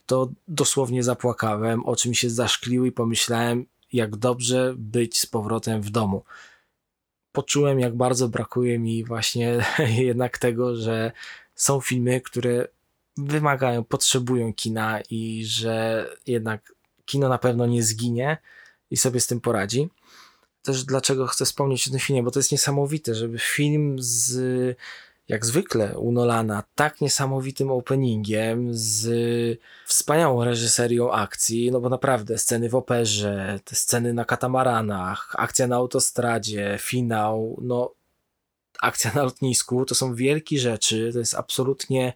To 0.07 0.31
dosłownie 0.47 1.03
zapłakałem, 1.03 1.85
oczy 1.85 2.09
mi 2.09 2.15
się 2.15 2.29
zaszkliły 2.29 2.87
i 2.87 2.91
pomyślałem, 2.91 3.65
jak 3.93 4.15
dobrze 4.15 4.73
być 4.77 5.19
z 5.19 5.25
powrotem 5.25 5.81
w 5.81 5.89
domu. 5.89 6.23
Poczułem, 7.31 7.79
jak 7.79 7.95
bardzo 7.95 8.29
brakuje 8.29 8.79
mi 8.79 9.03
właśnie 9.03 9.65
jednak 10.11 10.37
tego, 10.37 10.75
że 10.75 11.11
są 11.55 11.81
filmy, 11.81 12.21
które 12.21 12.67
wymagają, 13.17 13.83
potrzebują 13.83 14.53
kina 14.53 15.01
i 15.09 15.45
że 15.45 16.05
jednak 16.27 16.73
kino 17.05 17.29
na 17.29 17.37
pewno 17.37 17.65
nie 17.65 17.83
zginie 17.83 18.37
i 18.91 18.97
sobie 18.97 19.19
z 19.19 19.27
tym 19.27 19.41
poradzi 19.41 19.89
też 20.67 20.83
dlaczego 20.83 21.27
chcę 21.27 21.45
wspomnieć 21.45 21.87
o 21.87 21.91
tym 21.91 21.99
filmie, 21.99 22.23
bo 22.23 22.31
to 22.31 22.39
jest 22.39 22.51
niesamowite, 22.51 23.15
żeby 23.15 23.39
film 23.39 23.95
z 23.99 24.77
jak 25.27 25.46
zwykle 25.46 25.98
u 25.98 26.12
Nolana, 26.12 26.63
tak 26.75 27.01
niesamowitym 27.01 27.72
openingiem, 27.72 28.67
z 28.72 29.60
wspaniałą 29.86 30.43
reżyserią 30.43 31.12
akcji, 31.12 31.72
no 31.72 31.79
bo 31.79 31.89
naprawdę 31.89 32.38
sceny 32.38 32.69
w 32.69 32.75
operze, 32.75 33.60
te 33.63 33.75
sceny 33.75 34.13
na 34.13 34.25
katamaranach, 34.25 35.36
akcja 35.38 35.67
na 35.67 35.75
autostradzie, 35.75 36.77
finał, 36.81 37.60
no 37.62 37.93
akcja 38.81 39.12
na 39.15 39.24
lotnisku, 39.24 39.86
to 39.86 39.96
są 39.96 40.15
wielkie 40.15 40.60
rzeczy, 40.60 41.10
to 41.13 41.19
jest 41.19 41.36
absolutnie 41.36 42.13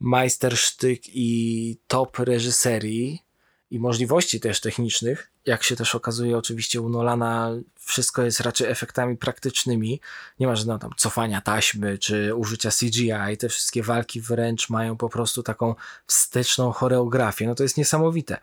majstersztyk 0.00 1.02
i 1.08 1.78
top 1.86 2.18
reżyserii 2.18 3.22
i 3.70 3.78
możliwości 3.78 4.40
też 4.40 4.60
technicznych. 4.60 5.31
Jak 5.46 5.62
się 5.62 5.76
też 5.76 5.94
okazuje, 5.94 6.38
oczywiście 6.38 6.80
u 6.80 6.88
Nolana 6.88 7.50
wszystko 7.78 8.22
jest 8.22 8.40
raczej 8.40 8.70
efektami 8.70 9.16
praktycznymi. 9.16 10.00
Nie 10.40 10.46
ma 10.46 10.56
żadnego 10.56 10.78
tam 10.78 10.90
cofania 10.96 11.40
taśmy 11.40 11.98
czy 11.98 12.34
użycia 12.34 12.70
CGI. 12.70 13.36
Te 13.38 13.48
wszystkie 13.48 13.82
walki 13.82 14.20
wręcz 14.20 14.70
mają 14.70 14.96
po 14.96 15.08
prostu 15.08 15.42
taką 15.42 15.74
wsteczną 16.06 16.72
choreografię. 16.72 17.46
No 17.46 17.54
to 17.54 17.62
jest 17.62 17.76
niesamowite. 17.76 18.38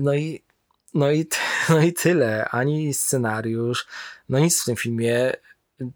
No 0.00 0.14
i, 0.14 0.42
no 0.94 1.12
i, 1.12 1.26
no 1.68 1.80
i 1.80 1.92
tyle. 1.92 2.48
Ani 2.48 2.94
scenariusz, 2.94 3.86
no 4.28 4.38
nic 4.38 4.62
w 4.62 4.64
tym 4.64 4.76
filmie. 4.76 5.32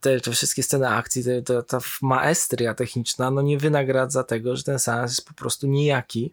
Te, 0.00 0.20
te 0.20 0.32
wszystkie 0.32 0.62
sceny 0.62 0.88
akcji, 0.88 1.24
te, 1.24 1.42
te, 1.42 1.62
ta 1.62 1.78
maestria 2.02 2.74
techniczna, 2.74 3.30
no 3.30 3.42
nie 3.42 3.58
wynagradza 3.58 4.24
tego, 4.24 4.56
że 4.56 4.62
ten 4.62 4.78
seans 4.78 5.10
jest 5.10 5.28
po 5.28 5.34
prostu 5.34 5.66
nijaki 5.66 6.30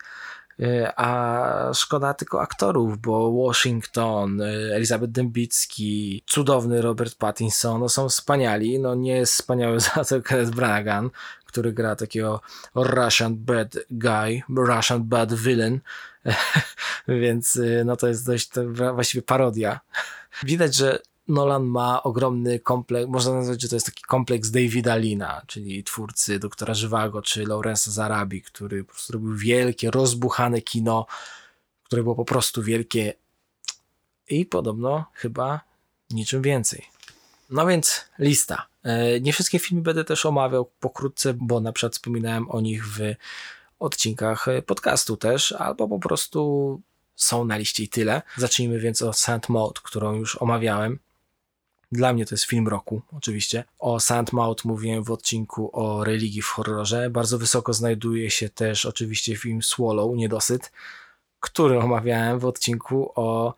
a 0.96 1.72
szkoda 1.74 2.13
tylko 2.13 2.42
aktorów, 2.42 2.98
bo 3.01 3.32
Washington, 3.32 4.42
e, 4.42 4.46
Elizabeth 4.75 5.12
Dębicki, 5.12 6.24
cudowny 6.28 6.82
Robert 6.82 7.16
Pattinson, 7.16 7.80
no 7.80 7.89
są 7.89 8.10
wspaniali, 8.10 8.80
no 8.80 8.96
nie 8.96 9.16
jest 9.16 9.34
wspaniały 9.34 9.80
za 9.96 10.06
to 10.06 10.22
Kenneth 10.22 10.51
Branagh, 10.51 11.13
który 11.46 11.74
gra 11.74 11.96
takiego 11.96 12.42
Russian 12.75 13.36
bad 13.38 13.78
guy, 13.92 14.42
Russian 14.56 15.04
bad 15.04 15.34
villain, 15.34 15.80
więc 17.08 17.56
e, 17.56 17.84
no 17.84 17.96
to 17.96 18.08
jest 18.08 18.25
dość 18.25 18.50
to 18.50 18.62
właściwie 18.94 19.22
parodia. 19.22 19.80
Widać, 20.44 20.75
że 20.75 21.00
Nolan 21.29 21.63
ma 21.63 22.03
ogromny 22.03 22.59
kompleks, 22.59 23.09
można 23.09 23.33
nazwać, 23.33 23.62
że 23.62 23.69
to 23.69 23.75
jest 23.75 23.86
taki 23.86 24.03
kompleks 24.03 24.51
Davida 24.51 24.95
Lina, 24.95 25.41
czyli 25.48 25.83
twórcy 25.83 26.39
Doktora 26.39 26.74
Żywago, 26.74 27.21
czy 27.21 27.43
Lawrence'a 27.43 27.89
Zarabi, 27.89 28.41
który 28.41 28.83
po 28.83 28.91
prostu 28.91 29.13
robił 29.13 29.36
wielkie, 29.36 29.91
rozbuchane 29.91 30.62
kino, 30.62 31.05
które 31.83 32.03
było 32.03 32.15
po 32.15 32.25
prostu 32.25 32.63
wielkie 32.63 33.13
i 34.29 34.45
podobno 34.45 35.05
chyba 35.13 35.62
niczym 36.09 36.41
więcej. 36.41 36.86
No 37.50 37.67
więc 37.67 38.05
lista. 38.19 38.67
E, 38.83 39.19
nie 39.21 39.33
wszystkie 39.33 39.59
filmy 39.59 39.83
będę 39.83 40.03
też 40.03 40.25
omawiał 40.25 40.71
pokrótce, 40.79 41.33
bo 41.33 41.59
na 41.59 41.71
przykład 41.71 41.93
wspominałem 41.93 42.51
o 42.51 42.62
nich 42.62 42.88
w 42.88 43.00
odcinkach 43.79 44.45
podcastu 44.65 45.17
też, 45.17 45.51
albo 45.51 45.88
po 45.88 46.00
prostu 46.00 46.81
są 47.15 47.45
na 47.45 47.57
liście 47.57 47.83
i 47.83 47.89
tyle. 47.89 48.21
Zacznijmy 48.38 48.79
więc 48.79 49.01
od 49.01 49.17
Sand 49.17 49.50
Mode, 49.50 49.81
którą 49.83 50.13
już 50.13 50.36
omawiałem. 50.36 51.00
Dla 51.91 52.13
mnie 52.13 52.25
to 52.25 52.36
jest 52.36 52.46
film 52.46 52.67
roku, 52.67 53.01
oczywiście. 53.17 53.63
O 53.79 54.00
Sandmouth 54.00 54.65
mówiłem 54.65 55.03
w 55.03 55.12
odcinku 55.12 55.69
o 55.74 56.03
religii 56.03 56.41
w 56.41 56.48
horrorze. 56.48 57.10
Bardzo 57.10 57.38
wysoko 57.38 57.74
znajduje 57.74 58.31
się 58.31 58.50
też 58.50 58.86
oczywiście 58.86 59.36
film 59.36 59.62
Swallow, 59.62 60.15
Niedosyt, 60.15 60.72
który 61.39 61.79
omawiałem 61.79 62.39
w 62.39 62.46
odcinku 62.46 63.12
o 63.15 63.53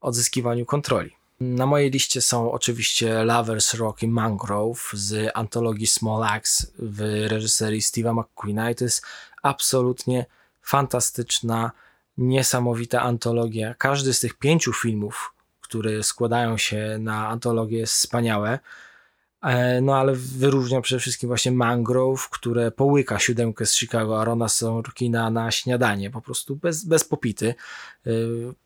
odzyskiwaniu 0.00 0.66
kontroli. 0.66 1.10
Na 1.40 1.66
mojej 1.66 1.90
liście 1.90 2.20
są 2.20 2.52
oczywiście 2.52 3.24
Lovers 3.24 3.74
Rock 3.74 4.02
i 4.02 4.08
Mangrove 4.08 4.90
z 4.92 5.30
antologii 5.34 5.86
Small 5.86 6.22
Axe 6.22 6.66
w 6.78 7.26
reżyserii 7.28 7.80
Steve'a 7.80 8.14
McQueena 8.14 8.70
i 8.70 8.74
to 8.74 8.84
jest 8.84 9.06
absolutnie 9.42 10.26
fantastyczna, 10.62 11.72
niesamowita 12.18 13.02
antologia. 13.02 13.74
Każdy 13.74 14.14
z 14.14 14.20
tych 14.20 14.34
pięciu 14.34 14.72
filmów, 14.72 15.32
które 15.72 16.02
składają 16.02 16.56
się 16.56 16.96
na 17.00 17.28
antologię 17.28 17.78
jest 17.78 17.92
wspaniałe. 17.92 18.58
E, 19.42 19.80
no 19.80 19.96
ale 19.96 20.12
wyróżnia 20.14 20.80
przede 20.80 21.00
wszystkim 21.00 21.28
właśnie 21.28 21.52
Mangrove, 21.52 22.28
które 22.30 22.70
połyka 22.70 23.18
siódemkę 23.18 23.66
z 23.66 23.76
Chicago 23.76 24.20
Arona 24.20 24.48
Sorkina 24.48 25.30
na 25.30 25.50
śniadanie, 25.50 26.10
po 26.10 26.20
prostu 26.20 26.56
bez, 26.56 26.84
bez 26.84 27.04
popity, 27.04 27.54
e, 28.06 28.10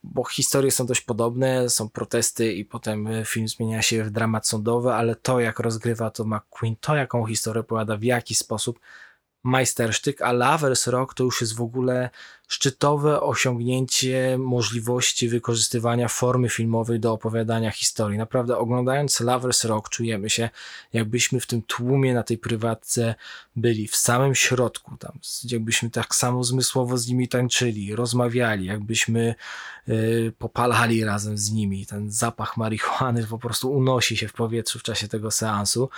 bo 0.04 0.24
historie 0.24 0.70
są 0.70 0.86
dość 0.86 1.00
podobne, 1.00 1.70
są 1.70 1.88
protesty 1.88 2.52
i 2.52 2.64
potem 2.64 3.08
film 3.24 3.48
zmienia 3.48 3.82
się 3.82 4.04
w 4.04 4.10
dramat 4.10 4.48
sądowy, 4.48 4.92
ale 4.92 5.16
to 5.16 5.40
jak 5.40 5.60
rozgrywa 5.60 6.10
to 6.10 6.24
McQueen, 6.24 6.76
to 6.80 6.96
jaką 6.96 7.26
historię 7.26 7.60
opowiada, 7.60 7.96
w 7.96 8.02
jaki 8.02 8.34
sposób, 8.34 8.80
majstersztyk, 9.46 10.22
a 10.22 10.32
Lovers 10.32 10.86
Rock 10.86 11.14
to 11.14 11.24
już 11.24 11.40
jest 11.40 11.56
w 11.56 11.60
ogóle 11.60 12.10
szczytowe 12.48 13.20
osiągnięcie 13.20 14.38
możliwości 14.38 15.28
wykorzystywania 15.28 16.08
formy 16.08 16.48
filmowej 16.48 17.00
do 17.00 17.12
opowiadania 17.12 17.70
historii. 17.70 18.18
Naprawdę 18.18 18.58
oglądając 18.58 19.20
Lovers 19.20 19.64
Rock 19.64 19.88
czujemy 19.88 20.30
się, 20.30 20.50
jakbyśmy 20.92 21.40
w 21.40 21.46
tym 21.46 21.62
tłumie 21.62 22.14
na 22.14 22.22
tej 22.22 22.38
prywatce 22.38 23.14
byli 23.56 23.88
w 23.88 23.96
samym 23.96 24.34
środku, 24.34 24.96
tam, 24.96 25.18
jakbyśmy 25.44 25.90
tak 25.90 26.14
samo 26.14 26.44
zmysłowo 26.44 26.98
z 26.98 27.08
nimi 27.08 27.28
tańczyli, 27.28 27.96
rozmawiali, 27.96 28.66
jakbyśmy 28.66 29.34
y, 29.88 30.32
popalali 30.38 31.04
razem 31.04 31.38
z 31.38 31.50
nimi. 31.50 31.86
Ten 31.86 32.10
zapach 32.10 32.56
marihuany 32.56 33.26
po 33.26 33.38
prostu 33.38 33.72
unosi 33.72 34.16
się 34.16 34.28
w 34.28 34.32
powietrzu 34.32 34.78
w 34.78 34.82
czasie 34.82 35.08
tego 35.08 35.30
seansu 35.30 35.88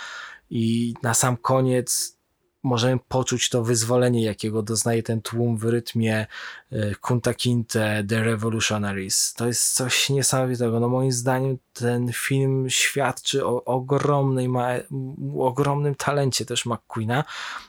i 0.50 0.94
na 1.02 1.14
sam 1.14 1.36
koniec 1.36 2.17
możemy 2.62 2.98
poczuć 3.08 3.48
to 3.48 3.64
wyzwolenie, 3.64 4.24
jakiego 4.24 4.62
doznaje 4.62 5.02
ten 5.02 5.22
tłum 5.22 5.56
w 5.56 5.64
rytmie 5.64 6.26
e, 6.72 6.94
Kunta 6.94 7.34
Kinte, 7.34 8.04
The 8.08 8.22
Revolutionaries. 8.22 9.34
To 9.34 9.46
jest 9.46 9.74
coś 9.74 10.10
niesamowitego. 10.10 10.80
No 10.80 10.88
moim 10.88 11.12
zdaniem 11.12 11.58
ten 11.72 12.12
film 12.12 12.70
świadczy 12.70 13.46
o 13.46 13.64
ogromnej, 13.64 14.48
ma, 14.48 14.68
ogromnym 15.38 15.94
talencie 15.94 16.44
też 16.44 16.66
McQueena 16.66 17.24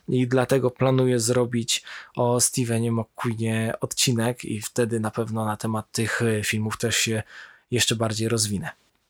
i 0.08 0.27
dlatego 0.27 0.72
planuję 0.72 1.19
zrobić 1.19 1.84
o 2.15 2.41
Stevenie 2.41 2.91
McQueenie 2.91 3.74
odcinek 3.81 4.46
i 4.46 4.62
wtedy 4.62 5.00
na 5.00 5.12
pewno 5.12 5.46
na 5.46 5.58
temat 5.58 5.91
tych 5.91 6.22
e, 6.22 6.43
filmów 6.43 6.77
też 6.77 6.96
się 6.96 7.24
jeszcze 7.72 7.96
bardziej 7.96 8.29
rozwinę. 8.29 8.69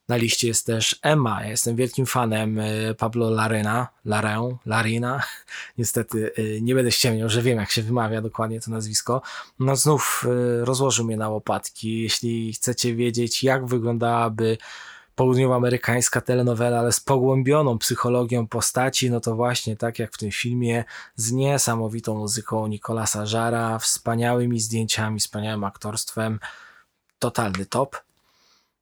Na 0.09 0.15
liście 0.15 0.47
jest 0.47 0.65
też 0.65 0.99
Emma. 1.01 1.45
Jestem 1.45 1.75
wielkim 1.75 2.05
fanem 2.05 2.59
e, 2.59 2.95
Pablo 2.95 3.29
Larena, 3.29 3.87
Larę, 4.05 4.57
Larina. 4.65 5.23
Niestety 5.77 6.31
e, 6.37 6.61
nie 6.61 6.75
będę 6.75 6.91
ściemniał, 6.91 7.29
że 7.29 7.41
wiem 7.41 7.57
jak 7.57 7.71
się 7.71 7.81
wymawia 7.81 8.21
dokładnie 8.21 8.61
to 8.61 8.71
nazwisko. 8.71 9.21
No 9.59 9.75
znów 9.75 10.25
e, 10.25 10.65
rozłożył 10.65 11.05
mnie 11.05 11.17
na 11.17 11.29
łopatki. 11.29 12.01
Jeśli 12.01 12.53
chcecie 12.53 12.95
wiedzieć 12.95 13.43
jak 13.43 13.65
wyglądałaby 13.65 14.57
południowoamerykańska 15.15 16.21
telenowela, 16.21 16.79
ale 16.79 16.91
z 16.91 16.99
pogłębioną 16.99 17.77
psychologią 17.77 18.47
postaci, 18.47 19.11
no 19.11 19.19
to 19.19 19.35
właśnie 19.35 19.77
tak 19.77 19.99
jak 19.99 20.13
w 20.13 20.17
tym 20.17 20.31
filmie, 20.31 20.83
z 21.15 21.31
niesamowitą 21.31 22.17
muzyką 22.17 22.67
Nicolasa 22.67 23.25
Żara, 23.25 23.79
wspaniałymi 23.79 24.59
zdjęciami, 24.59 25.19
wspaniałym 25.19 25.63
aktorstwem, 25.63 26.39
totalny 27.19 27.65
top. 27.65 28.08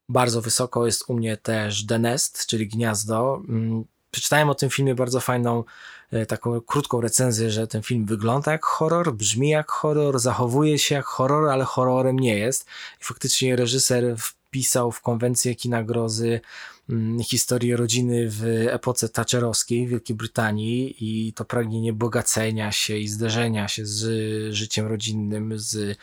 Bardzo 0.09 0.41
wysoko 0.41 0.85
jest 0.85 1.03
u 1.07 1.13
mnie 1.13 1.37
też 1.37 1.85
The 1.85 1.99
Nest, 1.99 2.45
czyli 2.45 2.67
Gniazdo. 2.67 3.41
Mm, 3.49 3.85
przeczytałem 4.11 4.49
o 4.49 4.55
tym 4.55 4.69
filmie 4.69 4.95
bardzo 4.95 5.19
fajną, 5.19 5.63
e, 6.11 6.25
taką 6.25 6.61
krótką 6.61 7.01
recenzję, 7.01 7.51
że 7.51 7.67
ten 7.67 7.81
film 7.81 8.05
wygląda 8.05 8.51
jak 8.51 8.65
horror, 8.65 9.13
brzmi 9.13 9.49
jak 9.49 9.71
horror, 9.71 10.19
zachowuje 10.19 10.79
się 10.79 10.95
jak 10.95 11.05
horror, 11.05 11.49
ale 11.49 11.65
horrorem 11.65 12.19
nie 12.19 12.37
jest. 12.37 12.65
I 13.01 13.03
faktycznie 13.03 13.55
reżyser 13.55 14.17
wpisał 14.17 14.91
w 14.91 15.01
konwencję 15.01 15.55
kina 15.55 15.83
grozy 15.83 16.41
mm, 16.89 17.23
historię 17.23 17.77
rodziny 17.77 18.29
w 18.29 18.43
epoce 18.69 19.09
Thatcherowskiej 19.09 19.87
w 19.87 19.89
Wielkiej 19.89 20.15
Brytanii 20.15 20.95
i 20.99 21.33
to 21.33 21.45
pragnienie 21.45 21.93
bogacenia 21.93 22.71
się 22.71 22.97
i 22.97 23.07
zderzenia 23.07 23.67
się 23.67 23.85
z 23.85 24.53
życiem 24.53 24.87
rodzinnym, 24.87 25.53
z 25.55 25.97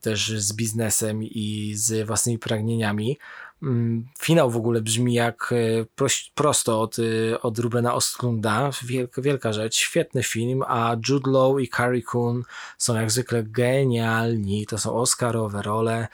też 0.00 0.30
z 0.30 0.52
biznesem 0.52 1.22
i 1.22 1.72
z 1.74 2.06
własnymi 2.06 2.38
pragnieniami. 2.38 3.18
Mm, 3.62 4.06
finał 4.18 4.50
w 4.50 4.56
ogóle 4.56 4.80
brzmi 4.80 5.14
jak 5.14 5.52
y, 5.52 5.86
prosto 6.34 6.80
od, 6.80 6.98
y, 6.98 7.40
od 7.42 7.58
Rubena 7.58 7.94
Ostlunda. 7.94 8.70
Wielka, 8.84 9.22
wielka 9.22 9.52
rzecz, 9.52 9.76
świetny 9.76 10.22
film, 10.22 10.62
a 10.66 10.96
Jude 11.08 11.30
Law 11.30 11.60
i 11.60 11.68
Carrie 11.68 12.02
Coon 12.02 12.42
są 12.78 12.94
jak 12.94 13.10
zwykle 13.10 13.42
genialni. 13.42 14.66
To 14.66 14.78
są 14.78 14.94
Oscarowe 14.94 15.62
role. 15.62 16.08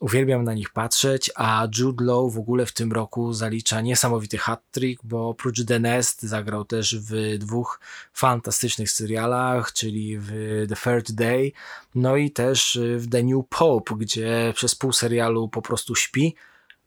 Uwielbiam 0.00 0.44
na 0.44 0.54
nich 0.54 0.70
patrzeć, 0.70 1.30
a 1.34 1.68
Jude 1.78 2.04
Law 2.04 2.32
w 2.34 2.38
ogóle 2.38 2.66
w 2.66 2.72
tym 2.72 2.92
roku 2.92 3.32
zalicza 3.32 3.80
niesamowity 3.80 4.38
hat-trick, 4.38 5.00
bo 5.04 5.28
oprócz 5.28 5.64
The 5.64 5.78
Nest 5.78 6.22
zagrał 6.22 6.64
też 6.64 6.96
w 6.98 7.38
dwóch 7.38 7.80
fantastycznych 8.12 8.90
serialach, 8.90 9.72
czyli 9.72 10.18
w 10.18 10.30
The 10.68 10.76
Third 10.76 11.12
Day, 11.12 11.52
no 11.94 12.16
i 12.16 12.30
też 12.30 12.78
w 12.96 13.10
The 13.10 13.22
New 13.22 13.44
Pope, 13.48 13.94
gdzie 13.98 14.52
przez 14.56 14.74
pół 14.74 14.92
serialu 14.92 15.48
po 15.48 15.62
prostu 15.62 15.94
śpi, 15.94 16.34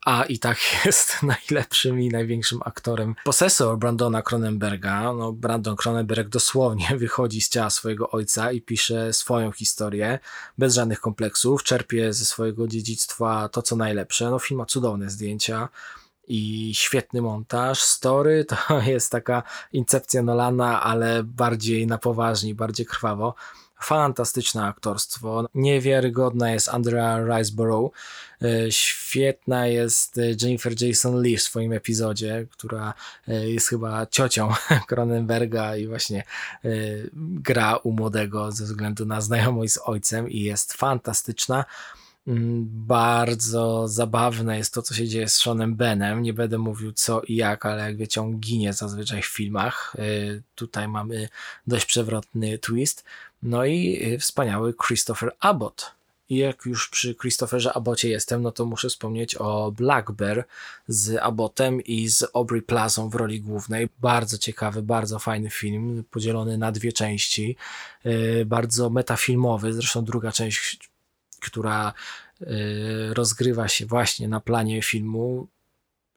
a 0.06 0.24
i 0.24 0.40
tak 0.40 0.58
jest 0.86 1.24
najlepszym 1.24 2.02
i 2.02 2.10
największym 2.10 2.60
aktorem. 2.66 3.16
Posesor 3.24 3.78
Brandona 3.78 4.22
Cronenberga, 4.22 5.14
no 5.14 5.32
Brandon 5.32 5.76
Cronenberg 5.76 6.30
dosłownie 6.30 6.88
wychodzi 6.98 7.42
z 7.42 7.50
ciała 7.50 7.70
swojego 7.70 8.12
ojca 8.12 8.52
i 8.52 8.62
pisze 8.62 9.14
swoją 9.14 9.52
historię, 9.52 10.20
bez 10.58 10.76
żadnych 10.76 11.00
kompleksów, 11.00 11.64
czerpie 11.64 12.14
ze 12.14 12.26
swojego 12.26 12.68
dziedzictwa 12.68 13.50
to, 13.50 13.62
co 13.62 13.76
najlepsze. 13.76 14.30
No 14.30 14.40
film 14.40 14.58
ma 14.58 14.66
cudowne 14.66 15.10
zdjęcia, 15.10 15.70
i 16.30 16.72
świetny 16.76 17.22
montaż. 17.22 17.82
Story 17.82 18.46
to 18.68 18.82
jest 18.82 19.12
taka 19.12 19.44
incepcja 19.74 20.24
Nolana, 20.24 20.84
ale 20.84 21.24
bardziej 21.24 21.88
na 21.88 21.98
poważnie, 21.98 22.56
bardziej 22.56 22.86
krwawo. 22.86 23.36
Fantastyczne 23.80 24.66
aktorstwo. 24.66 25.50
Niewiarygodna 25.54 26.52
jest 26.52 26.70
Andrea 26.70 27.38
Riseborough. 27.38 27.94
E, 28.42 28.72
świetna 28.72 29.68
jest 29.68 30.18
e, 30.18 30.22
Jennifer 30.42 30.82
Jason 30.82 31.22
Lee 31.22 31.38
w 31.38 31.42
swoim 31.42 31.74
epizodzie, 31.74 32.46
która 32.52 32.94
e, 33.28 33.50
jest 33.50 33.68
chyba 33.68 34.06
ciocią 34.06 34.54
Cronenberga 34.88 35.76
i 35.76 35.88
właśnie 35.88 36.24
gra 37.16 37.76
u 37.76 37.92
młodego 37.92 38.52
ze 38.52 38.64
względu 38.64 39.06
na 39.06 39.22
znajomość 39.22 39.74
z 39.74 39.80
ojcem 39.86 40.30
i 40.30 40.40
jest 40.40 40.74
fantastyczna. 40.74 41.66
Mm, 42.28 42.66
bardzo 42.70 43.88
zabawne 43.88 44.58
jest 44.58 44.74
to, 44.74 44.82
co 44.82 44.94
się 44.94 45.08
dzieje 45.08 45.30
z 45.30 45.36
Seanem 45.36 45.76
Benem. 45.76 46.22
Nie 46.22 46.34
będę 46.34 46.58
mówił 46.58 46.92
co 46.94 47.22
i 47.22 47.36
jak, 47.36 47.66
ale 47.66 47.84
jak 47.84 47.98
wiecie, 47.98 48.22
on 48.22 48.40
ginie 48.40 48.74
zazwyczaj 48.74 49.22
w 49.22 49.26
filmach. 49.26 49.96
Tutaj 50.56 50.88
mamy 50.88 51.30
dość 51.68 51.86
przewrotny 51.86 52.58
twist. 52.58 53.04
No 53.44 53.66
i 53.66 54.00
y, 54.14 54.20
wspaniały 54.20 54.74
Christopher 54.88 55.36
Abbott. 55.40 56.00
I 56.30 56.38
jak 56.38 56.66
już 56.66 56.90
przy 56.90 57.16
Christopherze 57.16 57.74
Abbotcie 57.74 58.10
jestem, 58.10 58.42
no 58.42 58.52
to 58.52 58.66
muszę 58.66 58.90
wspomnieć 58.90 59.36
o 59.36 59.72
Black 59.72 60.12
Bear 60.12 60.46
z 60.88 61.18
Abbottem 61.22 61.82
i 61.82 62.08
z 62.08 62.26
Aubrey 62.34 62.62
Plazą 62.62 63.10
w 63.10 63.16
roli 63.16 63.42
głównej. 63.42 63.90
Bardzo 64.00 64.38
ciekawy, 64.38 64.82
bardzo 64.82 65.20
fajny 65.20 65.50
film, 65.50 66.04
podzielony 66.12 66.58
na 66.58 66.72
dwie 66.72 66.94
części. 66.94 67.56
Y, 68.06 68.46
bardzo 68.46 68.90
metafilmowy, 68.90 69.74
zresztą 69.74 70.06
druga 70.06 70.32
część, 70.32 70.90
która 71.42 71.94
y, 72.42 72.46
rozgrywa 73.14 73.68
się 73.68 73.86
właśnie 73.86 74.28
na 74.28 74.40
planie 74.40 74.82
filmu. 74.82 75.48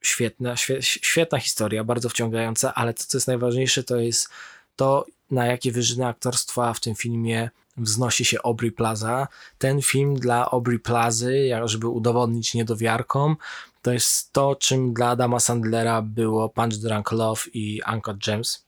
Świetna, 0.00 0.54
świetna 0.80 1.38
historia, 1.38 1.84
bardzo 1.84 2.08
wciągająca, 2.08 2.74
ale 2.74 2.94
to, 2.94 3.04
co 3.06 3.18
jest 3.18 3.28
najważniejsze, 3.28 3.84
to 3.84 3.96
jest 3.96 4.28
to, 4.76 5.06
na 5.32 5.46
jakie 5.46 5.72
wyżyny 5.72 6.06
aktorstwa 6.06 6.74
w 6.74 6.80
tym 6.80 6.94
filmie 6.94 7.50
wznosi 7.76 8.24
się 8.24 8.38
Aubrey 8.44 8.72
Plaza. 8.72 9.28
Ten 9.58 9.82
film 9.82 10.14
dla 10.14 10.50
Aubrey 10.50 10.78
Plazy, 10.78 11.50
żeby 11.64 11.88
udowodnić 11.88 12.54
niedowiarkom, 12.54 13.36
to 13.82 13.92
jest 13.92 14.32
to, 14.32 14.56
czym 14.56 14.94
dla 14.94 15.08
Adama 15.08 15.40
Sandlera 15.40 16.02
było 16.02 16.48
Punch 16.48 16.76
Drunk 16.76 17.12
Love 17.12 17.40
i 17.54 17.80
Uncut 17.92 18.18
Gems. 18.18 18.64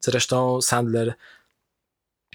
Zresztą 0.00 0.62
Sandler 0.62 1.14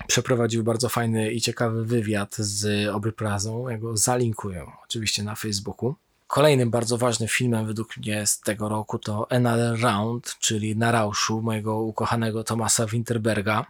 przeprowadził 0.07 0.63
bardzo 0.63 0.89
fajny 0.89 1.31
i 1.31 1.41
ciekawy 1.41 1.85
wywiad 1.85 2.35
z 2.35 2.87
Aubrey 2.87 3.13
Plazą. 3.13 3.69
Ja 3.69 3.77
go 3.77 3.97
zalinkuję 3.97 4.65
oczywiście 4.83 5.23
na 5.23 5.35
Facebooku. 5.35 5.95
Kolejnym 6.31 6.71
bardzo 6.71 6.97
ważnym 6.97 7.29
filmem 7.29 7.65
według 7.65 7.97
mnie 7.97 8.27
z 8.27 8.39
tego 8.39 8.69
roku 8.69 8.99
to 8.99 9.31
Another 9.31 9.81
Round, 9.81 10.35
czyli 10.39 10.75
Na 10.75 10.91
Rauszu 10.91 11.41
mojego 11.41 11.81
ukochanego 11.81 12.43
Tomasa 12.43 12.85
Winterberga. 12.85 13.65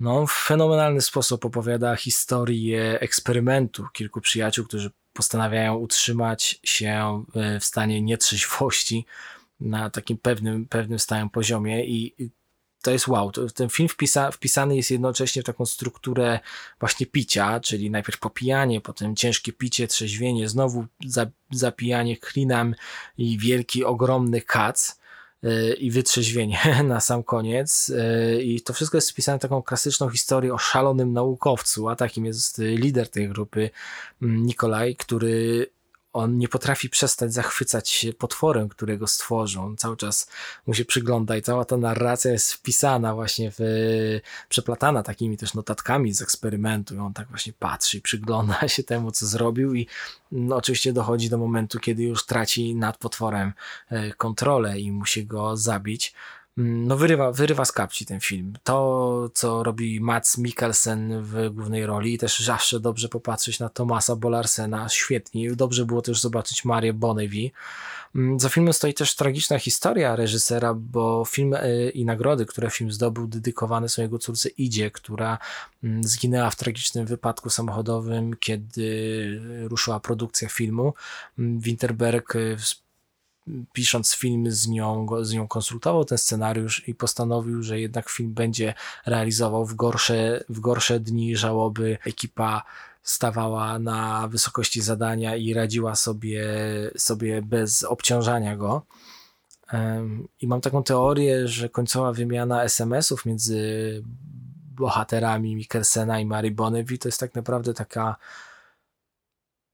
No, 0.00 0.26
w 0.26 0.32
fenomenalny 0.32 1.00
sposób 1.00 1.44
opowiada 1.44 1.96
historię 1.96 3.00
eksperymentu 3.00 3.86
kilku 3.92 4.20
przyjaciół, 4.20 4.64
którzy 4.64 4.90
postanawiają 5.12 5.74
utrzymać 5.74 6.60
się 6.64 7.24
w 7.60 7.64
stanie 7.64 8.02
nietrzeźwości 8.02 9.06
na 9.60 9.90
takim 9.90 10.18
pewnym, 10.18 10.66
pewnym 10.66 10.98
stałym 10.98 11.30
poziomie 11.30 11.86
i 11.86 12.30
to 12.82 12.90
jest 12.90 13.08
wow. 13.08 13.32
Ten 13.54 13.68
film 13.68 13.88
wpisa, 13.88 14.30
wpisany 14.30 14.76
jest 14.76 14.90
jednocześnie 14.90 15.42
w 15.42 15.44
taką 15.44 15.66
strukturę 15.66 16.40
właśnie 16.80 17.06
picia, 17.06 17.60
czyli 17.60 17.90
najpierw 17.90 18.18
popijanie, 18.18 18.80
potem 18.80 19.16
ciężkie 19.16 19.52
picie, 19.52 19.88
trzeźwienie, 19.88 20.48
znowu 20.48 20.86
zapijanie 21.50 22.16
klinem 22.16 22.74
i 23.18 23.38
wielki, 23.38 23.84
ogromny 23.84 24.40
kac 24.42 24.98
yy, 25.42 25.72
i 25.72 25.90
wytrzeźwienie 25.90 26.58
na 26.84 27.00
sam 27.00 27.22
koniec. 27.22 27.88
Yy, 27.88 28.42
I 28.42 28.60
to 28.60 28.72
wszystko 28.72 28.96
jest 28.96 29.10
wpisane 29.10 29.38
taką 29.38 29.62
klasyczną 29.62 30.10
historię 30.10 30.54
o 30.54 30.58
szalonym 30.58 31.12
naukowcu, 31.12 31.88
a 31.88 31.96
takim 31.96 32.24
jest 32.24 32.58
lider 32.58 33.08
tej 33.08 33.28
grupy, 33.28 33.70
mm, 34.22 34.46
Nikolaj, 34.46 34.96
który 34.96 35.66
on 36.12 36.38
nie 36.38 36.48
potrafi 36.48 36.88
przestać 36.88 37.34
zachwycać 37.34 37.88
się 37.88 38.12
potworem, 38.12 38.68
którego 38.68 39.06
stworzył. 39.06 39.62
On 39.62 39.76
cały 39.76 39.96
czas 39.96 40.30
mu 40.66 40.74
się 40.74 40.84
przygląda 40.84 41.36
i 41.36 41.42
cała 41.42 41.64
ta 41.64 41.76
narracja 41.76 42.32
jest 42.32 42.52
wpisana 42.52 43.14
właśnie 43.14 43.52
w, 43.58 43.60
przeplatana 44.48 45.02
takimi 45.02 45.36
też 45.36 45.54
notatkami 45.54 46.12
z 46.12 46.22
eksperymentu. 46.22 46.94
I 46.94 46.98
on 46.98 47.12
tak 47.12 47.28
właśnie 47.28 47.52
patrzy 47.52 47.98
i 47.98 48.00
przygląda 48.00 48.68
się 48.68 48.82
temu, 48.82 49.10
co 49.10 49.26
zrobił 49.26 49.74
i 49.74 49.86
no, 50.32 50.56
oczywiście 50.56 50.92
dochodzi 50.92 51.30
do 51.30 51.38
momentu, 51.38 51.80
kiedy 51.80 52.02
już 52.02 52.26
traci 52.26 52.74
nad 52.74 52.98
potworem 52.98 53.52
e, 53.90 54.12
kontrolę 54.12 54.80
i 54.80 54.92
musi 54.92 55.26
go 55.26 55.56
zabić 55.56 56.14
no 56.60 56.96
wyrywa, 56.96 57.32
wyrywa 57.32 57.64
z 57.64 57.72
kapci 57.72 58.06
ten 58.06 58.20
film. 58.20 58.52
To, 58.62 59.30
co 59.34 59.62
robi 59.62 60.00
Mats 60.00 60.38
Mikkelsen 60.38 61.22
w 61.22 61.50
głównej 61.50 61.86
roli, 61.86 62.18
też 62.18 62.38
zawsze 62.38 62.80
dobrze 62.80 63.08
popatrzeć 63.08 63.60
na 63.60 63.68
Tomasa 63.68 64.16
Bolarsena, 64.16 64.88
świetnie. 64.88 65.54
Dobrze 65.54 65.86
było 65.86 66.02
też 66.02 66.20
zobaczyć 66.20 66.64
Marię 66.64 66.92
Bonnevie. 66.92 67.50
Mm, 68.14 68.40
za 68.40 68.48
filmem 68.48 68.72
stoi 68.72 68.94
też 68.94 69.16
tragiczna 69.16 69.58
historia 69.58 70.16
reżysera, 70.16 70.74
bo 70.74 71.24
film 71.24 71.54
e, 71.54 71.90
i 71.90 72.04
nagrody, 72.04 72.46
które 72.46 72.70
film 72.70 72.92
zdobył, 72.92 73.26
dedykowane 73.26 73.88
są 73.88 74.02
jego 74.02 74.18
córce 74.18 74.48
Idzie, 74.48 74.90
która 74.90 75.38
mm, 75.84 76.04
zginęła 76.04 76.50
w 76.50 76.56
tragicznym 76.56 77.06
wypadku 77.06 77.50
samochodowym, 77.50 78.36
kiedy 78.40 79.40
ruszyła 79.68 80.00
produkcja 80.00 80.48
filmu. 80.48 80.94
Mm, 81.38 81.60
Winterberg 81.60 82.36
e, 82.36 82.56
pisząc 83.72 84.14
film 84.14 84.50
z 84.50 84.68
nią, 84.68 85.06
z 85.22 85.32
nią 85.32 85.48
konsultował 85.48 86.04
ten 86.04 86.18
scenariusz 86.18 86.88
i 86.88 86.94
postanowił, 86.94 87.62
że 87.62 87.80
jednak 87.80 88.10
film 88.10 88.34
będzie 88.34 88.74
realizował 89.06 89.66
w 89.66 89.74
gorsze, 89.74 90.44
w 90.48 90.60
gorsze 90.60 91.00
dni 91.00 91.36
żałoby. 91.36 91.98
Ekipa 92.04 92.62
stawała 93.02 93.78
na 93.78 94.28
wysokości 94.28 94.80
zadania 94.80 95.36
i 95.36 95.54
radziła 95.54 95.94
sobie, 95.94 96.46
sobie 96.96 97.42
bez 97.42 97.84
obciążania 97.84 98.56
go. 98.56 98.82
I 100.40 100.46
mam 100.46 100.60
taką 100.60 100.82
teorię, 100.82 101.48
że 101.48 101.68
końcowa 101.68 102.12
wymiana 102.12 102.64
SMS-ów 102.64 103.26
między 103.26 104.02
bohaterami 104.74 105.56
Mikkelsena 105.56 106.20
i 106.20 106.26
Mary 106.26 106.50
Bonnevie 106.50 106.98
to 106.98 107.08
jest 107.08 107.20
tak 107.20 107.34
naprawdę 107.34 107.74
taka 107.74 108.16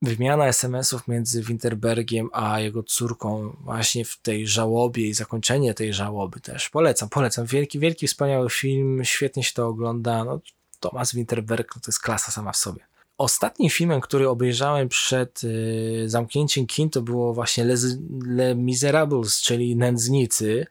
wymiana 0.04 0.46
SMS-ów 0.46 1.08
między 1.08 1.42
Winterbergiem 1.42 2.28
a 2.32 2.60
jego 2.60 2.82
córką 2.82 3.56
właśnie 3.60 4.04
w 4.04 4.16
tej 4.16 4.46
żałobie 4.46 5.08
i 5.08 5.14
zakończenie 5.14 5.74
tej 5.74 5.92
żałoby 5.92 6.40
też. 6.40 6.70
Polecam, 6.70 7.08
polecam. 7.08 7.46
Wielki, 7.46 7.78
wielki, 7.78 8.06
wspaniały 8.06 8.50
film, 8.50 9.04
świetnie 9.04 9.44
się 9.44 9.52
to 9.54 9.66
ogląda. 9.66 10.24
No, 10.24 10.40
Thomas 10.80 11.14
Winterberg 11.14 11.76
no, 11.76 11.82
to 11.82 11.88
jest 11.88 12.00
klasa 12.00 12.32
sama 12.32 12.52
w 12.52 12.56
sobie. 12.56 12.80
Ostatnim 13.18 13.70
filmem, 13.70 14.00
który 14.00 14.28
obejrzałem 14.28 14.88
przed 14.88 15.44
y, 15.44 16.04
zamknięciem 16.06 16.66
kin, 16.66 16.90
to 16.90 17.02
było 17.02 17.34
właśnie 17.34 17.64
Les, 17.64 17.84
Les 18.26 18.56
Miserables, 18.56 19.40
czyli 19.40 19.76
Nędznicy. 19.76 20.66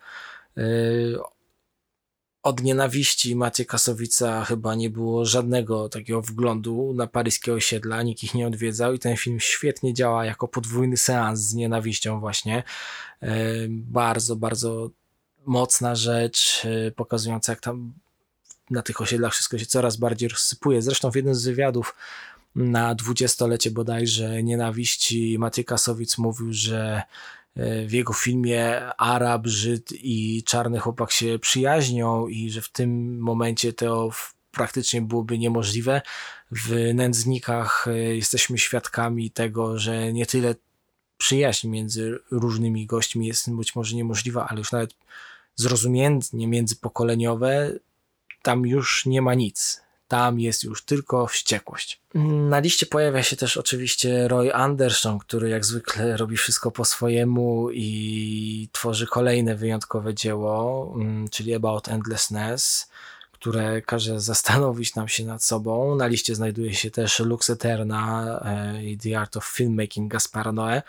Y, 0.58 1.18
od 2.44 2.64
nienawiści 2.64 3.36
Macie 3.36 3.66
Kasowica 3.66 4.46
chyba 4.46 4.76
nie 4.76 4.90
było 4.90 5.26
żadnego 5.26 5.90
takiego 5.90 6.22
wglądu 6.22 6.94
na 6.96 7.08
paryskie 7.08 7.54
osiedla, 7.54 8.04
nikt 8.04 8.24
ich 8.24 8.34
nie 8.34 8.48
odwiedzał 8.48 8.94
i 8.94 9.00
ten 9.00 9.18
film 9.18 9.40
świetnie 9.40 9.94
działa 9.94 10.26
jako 10.26 10.48
podwójny 10.48 10.98
seans 10.98 11.40
z 11.40 11.54
nienawiścią 11.54 12.20
właśnie. 12.20 12.64
E, 13.22 13.36
bardzo, 13.70 14.36
bardzo 14.36 14.90
mocna 15.46 15.96
rzecz, 15.96 16.66
e, 16.66 16.92
pokazująca 16.92 17.52
jak 17.52 17.62
tam 17.62 17.94
na 18.70 18.82
tych 18.82 19.02
osiedlach 19.02 19.34
wszystko 19.34 19.58
się 19.58 19.66
coraz 19.66 19.98
bardziej 19.98 20.30
rozsypuje. 20.30 20.82
Zresztą 20.82 21.12
w 21.12 21.16
jednym 21.16 21.36
z 21.36 21.46
wywiadów 21.46 21.96
na 22.56 22.96
dwudziestolecie 22.96 23.72
bodajże 23.72 24.44
nienawiści 24.44 25.36
Maciej 25.40 25.66
Kasowic 25.66 26.18
mówił, 26.18 26.48
że 26.54 27.04
w 27.56 27.92
jego 27.92 28.14
filmie 28.14 28.86
Arab, 28.98 29.48
Żyd 29.48 29.92
i 29.92 30.44
czarny 30.44 30.80
chłopak 30.80 31.12
się 31.12 31.40
przyjaźnią 31.40 32.28
i 32.28 32.50
że 32.50 32.62
w 32.62 32.70
tym 32.70 33.20
momencie 33.20 33.74
to 33.74 34.10
praktycznie 34.52 35.02
byłoby 35.02 35.40
niemożliwe. 35.40 36.02
W 36.52 36.94
Nędznikach 36.94 37.88
e, 37.88 37.98
jesteśmy 37.98 38.58
świadkami 38.58 39.32
tego, 39.32 39.80
że 39.80 40.14
nie 40.14 40.26
tyle 40.26 40.56
przyjaźń 41.18 41.68
między 41.68 42.20
różnymi 42.32 42.86
gośćmi 42.86 43.28
jest 43.28 43.56
być 43.56 43.76
może 43.76 43.96
niemożliwa, 43.96 44.48
ale 44.50 44.60
już 44.60 44.72
nawet 44.72 44.96
zrozumienie 45.56 46.20
międzypokoleniowe 46.34 47.74
tam 48.42 48.66
już 48.66 49.06
nie 49.06 49.22
ma 49.22 49.34
nic 49.34 49.82
tam 50.14 50.40
jest 50.40 50.64
już 50.64 50.86
tylko 50.86 51.28
wściekłość. 51.28 52.02
Na 52.50 52.60
liście 52.60 52.86
pojawia 52.86 53.24
się 53.24 53.36
też 53.36 53.58
oczywiście 53.58 54.28
Roy 54.28 54.54
Anderson, 54.54 55.20
który 55.20 55.50
jak 55.50 55.66
zwykle 55.66 56.18
robi 56.18 56.38
wszystko 56.38 56.72
po 56.72 56.86
swojemu 56.86 57.72
i 57.72 58.70
tworzy 58.72 59.08
kolejne 59.08 59.56
wyjątkowe 59.56 60.14
dzieło, 60.14 60.94
mm, 60.96 61.28
czyli 61.30 61.54
About 61.54 61.88
Endlessness, 61.88 62.90
które 63.32 63.82
każe 63.82 64.20
zastanowić 64.20 64.96
nam 64.96 65.08
się 65.08 65.26
nad 65.26 65.44
sobą. 65.44 65.96
Na 65.96 66.08
liście 66.08 66.36
znajduje 66.36 66.74
się 66.74 66.92
też 66.92 67.20
Lux 67.20 67.50
Eterna 67.50 68.40
e, 68.46 68.84
i 68.84 68.98
The 68.98 69.20
Art 69.20 69.38
of 69.38 69.46
Filmmaking 69.46 70.12
Gaspara 70.12 70.52
Noé, 70.52 70.82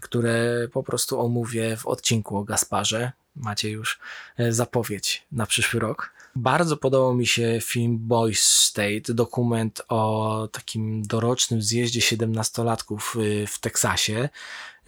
które 0.00 0.68
po 0.72 0.82
prostu 0.82 1.20
omówię 1.20 1.76
w 1.76 1.86
odcinku 1.86 2.36
o 2.36 2.44
Gasparze. 2.44 3.12
Macie 3.36 3.70
już 3.70 3.98
e, 4.36 4.52
zapowiedź 4.52 5.26
na 5.32 5.46
przyszły 5.46 5.80
rok. 5.80 6.19
Bardzo 6.36 6.76
podobał 6.76 7.14
mi 7.14 7.26
się 7.26 7.58
film 7.62 7.98
Boys 7.98 8.42
State, 8.42 9.14
dokument 9.14 9.82
o 9.88 10.48
takim 10.52 11.02
dorocznym 11.02 11.62
zjeździe 11.62 12.00
siedemnastolatków 12.00 13.16
y, 13.16 13.46
w 13.46 13.58
Teksasie, 13.58 14.28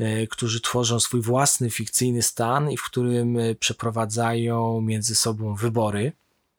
y, 0.00 0.26
którzy 0.30 0.60
tworzą 0.60 1.00
swój 1.00 1.20
własny 1.20 1.70
fikcyjny 1.70 2.22
stan 2.22 2.70
i 2.70 2.76
w 2.76 2.82
którym 2.82 3.36
y, 3.36 3.54
przeprowadzają 3.54 4.80
między 4.80 5.14
sobą 5.14 5.54
wybory. 5.54 6.12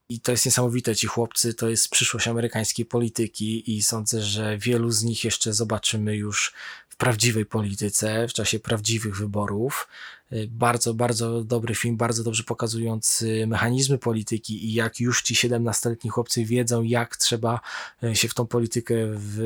I 0.09 0.19
to 0.19 0.31
jest 0.31 0.45
niesamowite, 0.45 0.95
ci 0.95 1.07
chłopcy 1.07 1.53
to 1.53 1.69
jest 1.69 1.89
przyszłość 1.89 2.27
amerykańskiej 2.27 2.85
polityki 2.85 3.77
i 3.77 3.81
sądzę, 3.81 4.21
że 4.21 4.57
wielu 4.57 4.91
z 4.91 5.03
nich 5.03 5.23
jeszcze 5.23 5.53
zobaczymy 5.53 6.15
już 6.15 6.53
w 6.89 6.95
prawdziwej 6.95 7.45
polityce, 7.45 8.27
w 8.27 8.33
czasie 8.33 8.59
prawdziwych 8.59 9.17
wyborów. 9.17 9.87
Y, 10.33 10.47
bardzo, 10.51 10.93
bardzo 10.93 11.43
dobry 11.43 11.75
film, 11.75 11.97
bardzo 11.97 12.23
dobrze 12.23 12.43
pokazujący 12.43 13.47
mechanizmy 13.47 13.97
polityki 13.97 14.65
i 14.65 14.73
jak 14.73 14.99
już 14.99 15.21
ci 15.21 15.35
17-letni 15.35 16.09
chłopcy 16.09 16.45
wiedzą, 16.45 16.83
jak 16.83 17.17
trzeba 17.17 17.59
y, 18.03 18.15
się 18.15 18.27
w 18.27 18.33
tą 18.33 18.47
politykę 18.47 18.95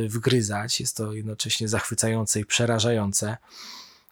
wgryzać. 0.08 0.80
Jest 0.80 0.97
to 0.97 1.13
jednocześnie 1.13 1.67
zachwycające 1.67 2.39
i 2.39 2.45
przerażające. 2.45 3.38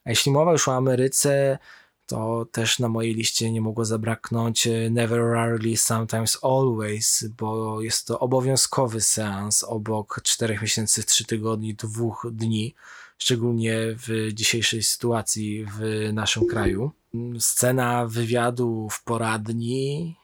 A 0.05 0.09
jeśli 0.09 0.31
mowa 0.31 0.51
już 0.51 0.67
o 0.67 0.75
Ameryce, 0.75 1.57
to 2.05 2.45
też 2.51 2.79
na 2.79 2.89
mojej 2.89 3.13
liście 3.13 3.51
nie 3.51 3.61
mogło 3.61 3.85
zabraknąć 3.85 4.67
y, 4.67 4.89
Never 4.91 5.21
Rarely, 5.21 5.77
Sometimes 5.77 6.38
Always, 6.43 7.25
bo 7.38 7.81
jest 7.81 8.07
to 8.07 8.19
obowiązkowy 8.19 9.01
seans 9.01 9.63
obok 9.63 10.19
4 10.23 10.59
miesięcy, 10.61 11.03
3 11.03 11.25
tygodni, 11.25 11.75
2 11.75 11.89
dni 12.31 12.75
szczególnie 13.17 13.78
w 13.78 14.30
dzisiejszej 14.34 14.84
sytuacji 14.84 15.65
w 15.65 16.10
naszym 16.13 16.47
kraju. 16.47 16.91
Scena 17.39 18.08
wywiadu 18.08 18.89
w 18.91 19.04
poradni 19.04 20.15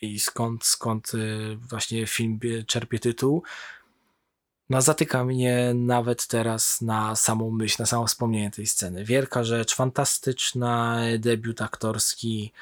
i 0.00 0.20
skąd, 0.20 0.64
skąd 0.64 1.14
y, 1.14 1.56
właśnie 1.56 2.06
film 2.06 2.40
czerpie 2.66 2.98
tytuł, 2.98 3.42
no 4.70 4.82
zatyka 4.82 5.24
mnie 5.24 5.72
nawet 5.74 6.26
teraz 6.26 6.80
na 6.80 7.16
samą 7.16 7.50
myśl, 7.50 7.76
na 7.78 7.86
samo 7.86 8.06
wspomnienie 8.06 8.50
tej 8.50 8.66
sceny. 8.66 9.04
Wielka 9.04 9.44
rzecz, 9.44 9.74
fantastyczna, 9.74 11.00
debiut 11.18 11.62
aktorski, 11.62 12.52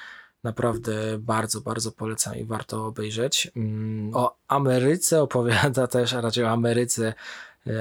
naprawdę 0.43 1.19
bardzo, 1.19 1.61
bardzo 1.61 1.93
polecam 1.93 2.37
i 2.37 2.45
warto 2.45 2.87
obejrzeć. 2.87 3.51
Mm, 3.57 4.11
o 4.15 4.37
Ameryce 4.49 5.23
opowiada 5.23 5.87
też, 5.97 6.13
a 6.13 6.21
raczej 6.21 6.45
o 6.45 6.51
Ameryce 6.51 7.15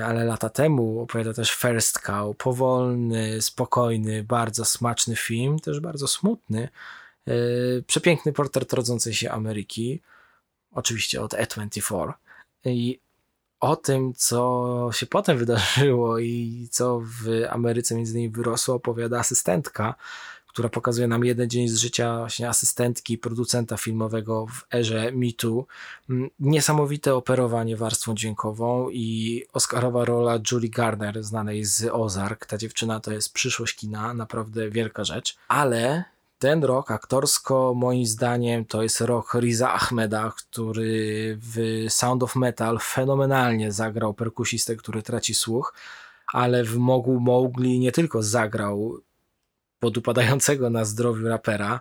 ale 0.06 0.26
lata 0.26 0.50
temu 0.50 1.02
opowiada 1.02 1.34
też 1.34 1.52
First 1.52 2.00
Cow, 2.00 2.38
powolny, 2.38 3.42
spokojny, 3.42 4.24
bardzo 4.24 4.66
smaczny 4.66 5.16
film, 5.16 5.60
też 5.60 5.80
bardzo 5.80 6.08
smutny, 6.08 6.70
e, 7.28 7.32
przepiękny 7.88 8.34
portret 8.34 8.74
rodzącej 8.74 9.14
się 9.14 9.32
Ameryki, 9.32 10.02
oczywiście 10.72 11.22
od 11.22 11.34
E24 11.34 12.14
i 12.66 13.00
o 13.60 13.76
tym, 13.76 14.14
co 14.14 14.90
się 14.94 15.06
potem 15.06 15.38
wydarzyło 15.38 16.20
i 16.20 16.68
co 16.72 17.00
w 17.00 17.46
Ameryce 17.50 17.96
między 17.96 18.12
innymi 18.12 18.30
wyrosło, 18.30 18.76
opowiada 18.76 19.20
asystentka 19.20 19.96
która 20.56 20.70
pokazuje 20.70 21.08
nam 21.08 21.26
jeden 21.26 21.50
dzień 21.50 21.68
z 21.68 21.78
życia 21.78 22.18
właśnie 22.18 22.50
asystentki, 22.50 23.18
producenta 23.18 23.78
filmowego 23.78 24.46
w 24.48 24.76
erze 24.76 25.12
MeToo. 25.12 25.66
Mm, 26.10 26.30
niesamowite 26.40 27.16
operowanie 27.16 27.78
warstwą 27.78 28.16
dźwiękową 28.16 28.90
i 28.90 29.44
Oscarowa 29.54 30.06
rola 30.06 30.40
Julie 30.52 30.70
Garner, 30.70 31.24
znanej 31.24 31.66
z 31.66 31.90
Ozark. 31.92 32.46
Ta 32.46 32.58
dziewczyna 32.58 33.00
to 33.00 33.12
jest 33.12 33.34
przyszłość 33.34 33.76
kina, 33.76 34.14
naprawdę 34.14 34.70
wielka 34.70 35.04
rzecz. 35.04 35.38
Ale 35.48 36.04
ten 36.40 36.64
rok 36.64 36.92
aktorsko, 36.92 37.74
moim 37.76 38.06
zdaniem, 38.06 38.66
to 38.66 38.84
jest 38.84 39.02
rok 39.02 39.34
Riza 39.40 39.74
Ahmeda, 39.74 40.34
który 40.38 41.38
w 41.42 41.86
Sound 41.90 42.24
of 42.24 42.36
Metal 42.36 42.80
fenomenalnie 42.82 43.72
zagrał 43.72 44.14
perkusistę, 44.14 44.76
który 44.76 45.04
traci 45.04 45.34
słuch 45.34 45.74
ale 46.34 46.64
w 46.64 46.78
Mogu 46.78 47.20
Mowgli 47.20 47.80
nie 47.80 47.92
tylko 47.92 48.24
zagrał 48.24 49.00
podupadającego 49.80 50.70
na 50.70 50.86
zdrowiu 50.86 51.28
rapera, 51.28 51.80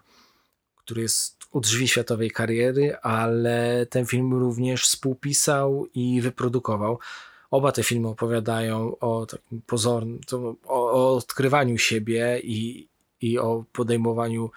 który 0.77 1.03
jest 1.03 1.45
u 1.53 1.61
drzwi 1.61 1.89
światowej 1.89 2.31
kariery, 2.31 2.97
ale 2.97 3.87
ten 3.91 4.07
film 4.07 4.35
również 4.35 4.83
współpisał 4.83 5.87
i 5.95 6.21
wyprodukował. 6.21 6.99
Oba 7.51 7.73
te 7.73 7.83
filmy 7.83 8.09
opowiadają 8.09 8.99
o 8.99 9.27
takim 9.27 9.63
pozornym, 9.67 10.21
o, 10.67 10.93
o 10.93 11.17
odkrywaniu 11.17 11.79
siebie 11.79 12.41
i, 12.43 12.89
i 13.21 13.39
o 13.39 13.65
podejmowaniu 13.73 14.51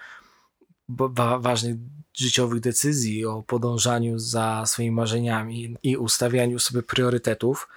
ważnych 1.39 1.76
życiowych 2.13 2.60
decyzji, 2.60 3.26
o 3.26 3.43
podążaniu 3.43 4.19
za 4.19 4.63
swoimi 4.65 4.91
marzeniami 4.91 5.76
i 5.84 5.97
ustawianiu 5.97 6.60
sobie 6.60 6.84
priorytetów 6.84 7.67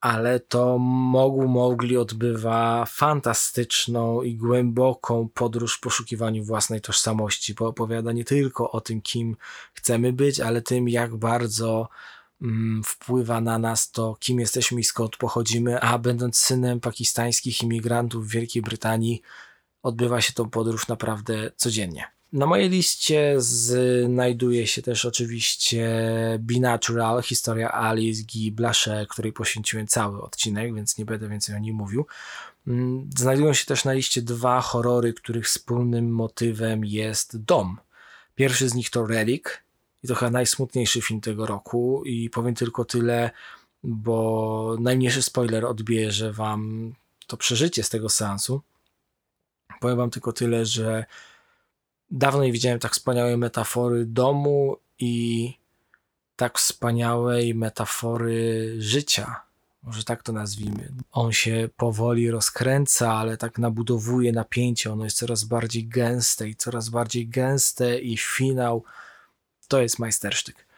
ale 0.00 0.40
to 0.40 0.78
Mogu 0.78 1.48
Mogli 1.48 1.96
odbywa 1.96 2.84
fantastyczną 2.88 4.22
i 4.22 4.36
głęboką 4.36 5.28
podróż 5.34 5.76
w 5.76 5.80
poszukiwaniu 5.80 6.44
własnej 6.44 6.80
tożsamości, 6.80 7.54
bo 7.54 7.66
opowiada 7.68 8.12
nie 8.12 8.24
tylko 8.24 8.70
o 8.70 8.80
tym, 8.80 9.02
kim 9.02 9.36
chcemy 9.74 10.12
być, 10.12 10.40
ale 10.40 10.62
tym, 10.62 10.88
jak 10.88 11.16
bardzo 11.16 11.88
mm, 12.42 12.82
wpływa 12.84 13.40
na 13.40 13.58
nas 13.58 13.90
to, 13.90 14.16
kim 14.20 14.40
jesteśmy 14.40 14.80
i 14.80 14.84
skąd 14.84 15.16
pochodzimy, 15.16 15.80
a 15.80 15.98
będąc 15.98 16.38
synem 16.38 16.80
pakistańskich 16.80 17.62
imigrantów 17.62 18.26
w 18.26 18.30
Wielkiej 18.30 18.62
Brytanii, 18.62 19.22
odbywa 19.82 20.20
się 20.20 20.32
tą 20.32 20.50
podróż 20.50 20.88
naprawdę 20.88 21.50
codziennie. 21.56 22.19
Na 22.32 22.46
mojej 22.46 22.70
liście 22.70 23.34
znajduje 23.38 24.66
się 24.66 24.82
też 24.82 25.04
oczywiście 25.04 25.88
Be 26.40 26.60
Natural, 26.60 27.22
historia 27.22 27.72
Alice 27.72 28.22
Guy 28.32 28.52
Blaché, 28.52 29.06
której 29.08 29.32
poświęciłem 29.32 29.86
cały 29.86 30.22
odcinek, 30.22 30.74
więc 30.74 30.98
nie 30.98 31.04
będę 31.04 31.28
więcej 31.28 31.56
o 31.56 31.58
niej 31.58 31.72
mówił. 31.72 32.06
Mm, 32.66 33.10
znajdują 33.18 33.54
się 33.54 33.66
też 33.66 33.84
na 33.84 33.92
liście 33.92 34.22
dwa 34.22 34.60
horrory, 34.60 35.14
których 35.14 35.46
wspólnym 35.46 36.10
motywem 36.10 36.84
jest 36.84 37.42
dom. 37.44 37.78
Pierwszy 38.34 38.68
z 38.68 38.74
nich 38.74 38.90
to 38.90 39.06
Relic 39.06 39.44
i 40.02 40.08
to 40.08 40.14
chyba 40.14 40.30
najsmutniejszy 40.30 41.02
film 41.02 41.20
tego 41.20 41.46
roku 41.46 42.02
i 42.04 42.30
powiem 42.30 42.54
tylko 42.54 42.84
tyle, 42.84 43.30
bo 43.82 44.76
najmniejszy 44.80 45.22
spoiler 45.22 45.66
odbierze 45.66 46.32
wam 46.32 46.92
to 47.26 47.36
przeżycie 47.36 47.82
z 47.82 47.88
tego 47.88 48.08
seansu. 48.08 48.60
Powiem 49.80 49.96
wam 49.96 50.10
tylko 50.10 50.32
tyle, 50.32 50.66
że 50.66 51.04
Dawno 52.10 52.44
nie 52.44 52.52
widziałem 52.52 52.78
tak 52.78 52.92
wspaniałej 52.92 53.36
metafory 53.36 54.06
domu 54.06 54.76
i 54.98 55.54
tak 56.36 56.58
wspaniałej 56.58 57.54
metafory 57.54 58.74
życia. 58.78 59.40
Może 59.82 60.04
tak 60.04 60.22
to 60.22 60.32
nazwijmy. 60.32 60.92
On 61.12 61.32
się 61.32 61.68
powoli 61.76 62.30
rozkręca, 62.30 63.12
ale 63.12 63.36
tak 63.36 63.58
nabudowuje 63.58 64.32
napięcie. 64.32 64.92
Ono 64.92 65.04
jest 65.04 65.16
coraz 65.16 65.44
bardziej 65.44 65.88
gęste 65.88 66.48
i 66.48 66.56
coraz 66.56 66.88
bardziej 66.88 67.28
gęste, 67.28 67.98
i 68.00 68.16
finał 68.16 68.84
to 69.68 69.80
jest 69.80 69.98
majstersztyk. 69.98 70.69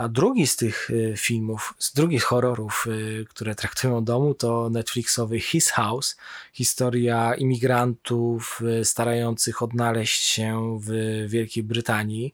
A 0.00 0.08
drugi 0.08 0.46
z 0.46 0.56
tych 0.56 0.90
y, 0.90 1.14
filmów, 1.16 1.74
z 1.78 1.92
drugich 1.92 2.24
horrorów, 2.24 2.86
y, 2.86 3.26
które 3.28 3.54
traktują 3.54 4.04
domu, 4.04 4.34
to 4.34 4.70
Netflixowy 4.70 5.40
His 5.40 5.70
House. 5.70 6.16
Historia 6.52 7.34
imigrantów 7.34 8.62
y, 8.80 8.84
starających 8.84 9.62
odnaleźć 9.62 10.22
się 10.22 10.78
w 10.82 10.90
Wielkiej 11.28 11.62
Brytanii 11.62 12.32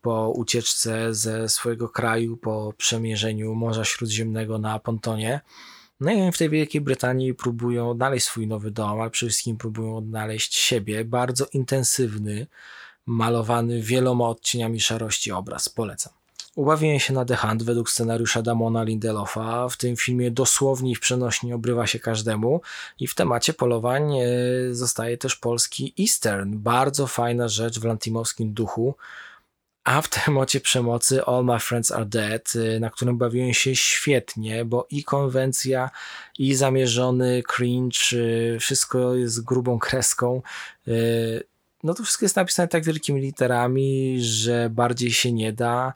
po 0.00 0.30
ucieczce 0.30 1.14
ze 1.14 1.48
swojego 1.48 1.88
kraju, 1.88 2.36
po 2.36 2.72
przemierzeniu 2.76 3.54
Morza 3.54 3.84
Śródziemnego 3.84 4.58
na 4.58 4.78
pontonie. 4.78 5.40
No 6.00 6.12
i 6.12 6.32
w 6.32 6.38
tej 6.38 6.50
Wielkiej 6.50 6.80
Brytanii 6.80 7.34
próbują 7.34 7.90
odnaleźć 7.90 8.26
swój 8.26 8.46
nowy 8.46 8.70
dom, 8.70 9.00
ale 9.00 9.10
przede 9.10 9.30
wszystkim 9.30 9.56
próbują 9.56 9.96
odnaleźć 9.96 10.54
siebie. 10.54 11.04
Bardzo 11.04 11.46
intensywny, 11.52 12.46
malowany 13.06 13.82
wieloma 13.82 14.28
odcieniami 14.28 14.80
szarości 14.80 15.32
obraz. 15.32 15.68
Polecam. 15.68 16.17
Ubawiłem 16.58 16.98
się 16.98 17.12
na 17.12 17.24
The 17.24 17.36
Hunt 17.36 17.62
według 17.62 17.90
scenariusza 17.90 18.42
Damona 18.42 18.82
Lindelofa. 18.82 19.68
W 19.68 19.76
tym 19.76 19.96
filmie 19.96 20.30
dosłownie 20.30 20.90
i 20.90 20.94
w 20.94 21.00
przenośni 21.00 21.52
obrywa 21.52 21.86
się 21.86 21.98
każdemu 21.98 22.60
i 23.00 23.06
w 23.06 23.14
temacie 23.14 23.52
polowań 23.52 24.18
e, 24.18 24.26
zostaje 24.70 25.18
też 25.18 25.36
polski 25.36 25.94
Eastern. 26.00 26.56
Bardzo 26.56 27.06
fajna 27.06 27.48
rzecz 27.48 27.80
w 27.80 27.84
lantimowskim 27.84 28.52
duchu. 28.52 28.94
A 29.84 30.02
w 30.02 30.08
temacie 30.08 30.60
przemocy 30.60 31.24
All 31.24 31.44
My 31.44 31.58
Friends 31.60 31.92
Are 31.92 32.06
Dead, 32.06 32.52
e, 32.56 32.80
na 32.80 32.90
którym 32.90 33.18
bawiłem 33.18 33.54
się 33.54 33.76
świetnie, 33.76 34.64
bo 34.64 34.86
i 34.90 35.04
konwencja, 35.04 35.90
i 36.38 36.54
zamierzony 36.54 37.42
cringe, 37.42 37.98
e, 38.54 38.58
wszystko 38.58 39.14
jest 39.14 39.44
grubą 39.44 39.78
kreską 39.78 40.42
no 41.82 41.94
to 41.94 42.02
wszystko 42.02 42.24
jest 42.24 42.36
napisane 42.36 42.68
tak 42.68 42.84
wielkimi 42.84 43.20
literami, 43.20 44.16
że 44.20 44.70
bardziej 44.70 45.12
się 45.12 45.32
nie 45.32 45.52
da 45.52 45.92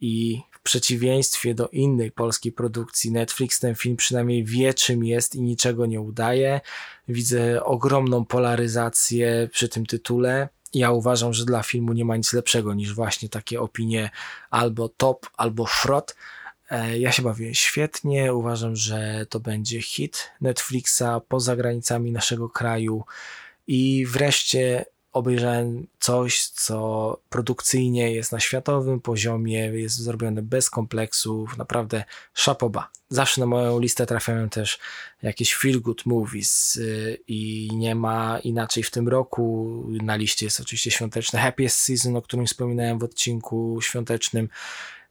i 0.00 0.42
w 0.50 0.62
przeciwieństwie 0.62 1.54
do 1.54 1.68
innej 1.68 2.12
polskiej 2.12 2.52
produkcji 2.52 3.12
Netflix 3.12 3.60
ten 3.60 3.74
film 3.74 3.96
przynajmniej 3.96 4.44
wie 4.44 4.74
czym 4.74 5.04
jest 5.04 5.34
i 5.34 5.42
niczego 5.42 5.86
nie 5.86 6.00
udaje. 6.00 6.60
Widzę 7.08 7.64
ogromną 7.64 8.24
polaryzację 8.24 9.48
przy 9.52 9.68
tym 9.68 9.86
tytule. 9.86 10.48
Ja 10.74 10.90
uważam, 10.90 11.32
że 11.32 11.44
dla 11.44 11.62
filmu 11.62 11.92
nie 11.92 12.04
ma 12.04 12.16
nic 12.16 12.32
lepszego 12.32 12.74
niż 12.74 12.94
właśnie 12.94 13.28
takie 13.28 13.60
opinie 13.60 14.10
albo 14.50 14.88
top, 14.88 15.26
albo 15.36 15.66
frot. 15.66 16.16
E, 16.70 16.98
ja 16.98 17.12
się 17.12 17.22
bawię 17.22 17.54
świetnie. 17.54 18.34
Uważam, 18.34 18.76
że 18.76 19.26
to 19.28 19.40
będzie 19.40 19.82
hit 19.82 20.30
Netflixa 20.40 21.20
poza 21.28 21.56
granicami 21.56 22.12
naszego 22.12 22.48
kraju. 22.48 23.04
I 23.66 24.06
wreszcie 24.06 24.84
obejrzałem 25.14 25.86
coś, 26.00 26.46
co 26.46 27.18
produkcyjnie 27.30 28.12
jest 28.12 28.32
na 28.32 28.40
światowym 28.40 29.00
poziomie, 29.00 29.58
jest 29.58 29.96
zrobione 29.96 30.42
bez 30.42 30.70
kompleksów, 30.70 31.56
naprawdę 31.56 32.04
szapoba. 32.34 32.90
Zawsze 33.08 33.40
na 33.40 33.46
moją 33.46 33.80
listę 33.80 34.06
trafiają 34.06 34.48
też 34.48 34.78
jakieś 35.22 35.54
feel 35.54 35.80
good 35.80 36.06
movies 36.06 36.76
y, 36.76 37.18
i 37.28 37.70
nie 37.72 37.94
ma 37.94 38.38
inaczej 38.38 38.82
w 38.82 38.90
tym 38.90 39.08
roku. 39.08 39.84
Na 40.02 40.16
liście 40.16 40.46
jest 40.46 40.60
oczywiście 40.60 40.90
świąteczne 40.90 41.40
Happiest 41.40 41.76
Season, 41.76 42.16
o 42.16 42.22
którym 42.22 42.46
wspominałem 42.46 42.98
w 42.98 43.04
odcinku 43.04 43.78
świątecznym. 43.82 44.48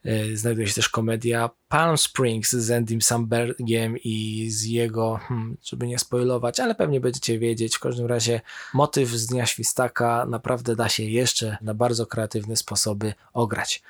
E, 0.04 0.36
znajduje 0.36 0.66
się 0.68 0.74
też 0.74 0.88
komedia 0.88 1.50
Palm 1.68 1.98
Springs 1.98 2.52
z 2.52 2.70
Andym 2.70 3.02
Sambergiem 3.02 3.96
i 4.04 4.46
z 4.50 4.64
jego, 4.64 5.16
hmm, 5.16 5.56
żeby 5.64 5.86
nie 5.86 5.98
spoilować, 5.98 6.60
ale 6.60 6.74
pewnie 6.74 7.00
będziecie 7.00 7.38
wiedzieć. 7.38 7.76
W 7.76 7.80
każdym 7.80 8.06
razie 8.06 8.40
motyw 8.74 9.08
z 9.08 9.26
Dnia 9.26 9.46
Świstaka 9.46 10.26
naprawdę 10.28 10.76
da 10.76 10.88
się 10.88 11.02
jeszcze 11.02 11.58
na 11.62 11.74
bardzo 11.74 12.06
kreatywne 12.06 12.56
sposoby 12.56 13.14
ograć. 13.32 13.82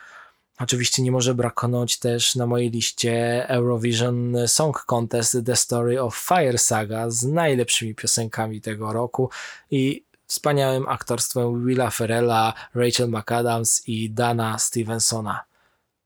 Oczywiście 0.58 1.02
nie 1.02 1.12
może 1.12 1.34
brakować 1.34 1.98
też 1.98 2.34
na 2.34 2.46
mojej 2.46 2.70
liście 2.70 3.48
Eurovision 3.48 4.36
Song 4.46 4.84
Contest 4.86 5.36
The 5.46 5.56
Story 5.56 6.02
of 6.02 6.16
Fire 6.16 6.58
Saga 6.58 7.10
z 7.10 7.24
najlepszymi 7.24 7.94
piosenkami 7.94 8.60
tego 8.60 8.92
roku 8.92 9.30
i 9.70 10.04
wspaniałym 10.26 10.88
aktorstwem 10.88 11.66
Willa 11.66 11.90
Ferrella, 11.90 12.54
Rachel 12.74 13.08
McAdams 13.08 13.88
i 13.88 14.10
Dana 14.10 14.58
Stevensona. 14.58 15.44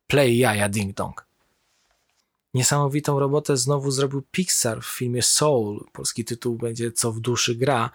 Play 0.08 0.38
Jaja 0.38 0.68
Ding 0.68 0.94
Dong. 0.94 1.26
Niesamowitą 2.54 3.18
robotę 3.18 3.56
znowu 3.56 3.90
zrobił 3.90 4.22
Pixar 4.30 4.82
w 4.82 4.86
filmie 4.86 5.22
Soul. 5.22 5.84
Polski 5.92 6.24
tytuł 6.24 6.56
będzie 6.56 6.92
Co 6.92 7.12
w 7.12 7.20
duszy 7.20 7.54
gra. 7.54 7.90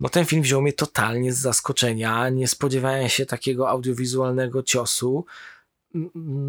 No 0.00 0.08
ten 0.08 0.24
film 0.24 0.42
wziął 0.42 0.62
mnie 0.62 0.72
totalnie 0.72 1.32
z 1.32 1.38
zaskoczenia. 1.38 2.28
Nie 2.28 2.48
spodziewałem 2.48 3.08
się 3.08 3.26
takiego 3.26 3.68
audiowizualnego 3.68 4.62
ciosu. 4.62 5.24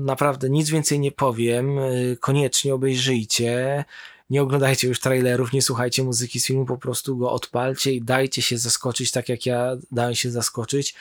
Naprawdę 0.05 0.49
nic 0.49 0.69
więcej 0.69 0.99
nie 0.99 1.11
powiem. 1.11 1.79
Koniecznie 2.19 2.73
obejrzyjcie. 2.73 3.85
Nie 4.29 4.41
oglądajcie 4.41 4.87
już 4.87 4.99
trailerów, 4.99 5.53
nie 5.53 5.61
słuchajcie 5.61 6.03
muzyki 6.03 6.39
z 6.39 6.45
filmu, 6.45 6.65
po 6.65 6.77
prostu 6.77 7.17
go 7.17 7.31
odpalcie 7.31 7.93
i 7.93 8.01
dajcie 8.01 8.41
się 8.41 8.57
zaskoczyć 8.57 9.11
tak 9.11 9.29
jak 9.29 9.45
ja 9.45 9.77
dałem 9.91 10.15
się 10.15 10.31
zaskoczyć 10.31 10.95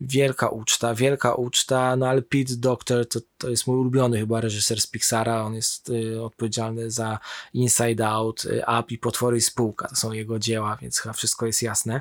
wielka 0.00 0.48
uczta, 0.48 0.94
wielka 0.94 1.34
uczta, 1.34 1.96
no 1.96 2.08
ale 2.08 2.22
Pete 2.22 2.56
Doctor 2.56 3.08
to, 3.08 3.20
to 3.38 3.50
jest 3.50 3.66
mój 3.66 3.76
ulubiony 3.76 4.18
chyba 4.18 4.40
reżyser 4.40 4.80
z 4.80 4.86
Pixara, 4.86 5.42
on 5.42 5.54
jest 5.54 5.90
y, 5.90 6.22
odpowiedzialny 6.22 6.90
za 6.90 7.18
Inside 7.54 8.08
Out, 8.08 8.44
y, 8.44 8.62
Up 8.80 8.84
i 8.88 8.98
Potwory 8.98 9.36
i 9.36 9.40
Spółka, 9.40 9.88
to 9.88 9.96
są 9.96 10.12
jego 10.12 10.38
dzieła, 10.38 10.78
więc 10.82 10.98
chyba 10.98 11.12
wszystko 11.12 11.46
jest 11.46 11.62
jasne. 11.62 12.00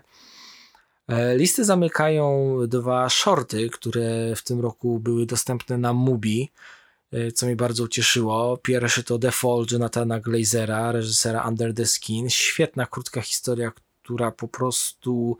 E, 1.07 1.37
listy 1.37 1.65
zamykają 1.65 2.57
dwa 2.67 3.09
shorty, 3.09 3.69
które 3.69 4.35
w 4.35 4.43
tym 4.43 4.61
roku 4.61 4.99
były 4.99 5.25
dostępne 5.25 5.77
na 5.77 5.93
Mubi, 5.93 6.51
y, 7.13 7.31
co 7.31 7.45
mnie 7.45 7.55
bardzo 7.55 7.83
ucieszyło. 7.83 8.57
Pierwszy 8.57 9.03
to 9.03 9.19
Fall 9.31 9.65
Jonathana 9.71 10.19
Glazera, 10.19 10.91
reżysera 10.91 11.47
Under 11.47 11.73
the 11.73 11.85
Skin. 11.85 12.29
Świetna, 12.29 12.85
krótka 12.85 13.21
historia, 13.21 13.71
która 14.03 14.31
po 14.31 14.47
prostu 14.47 15.37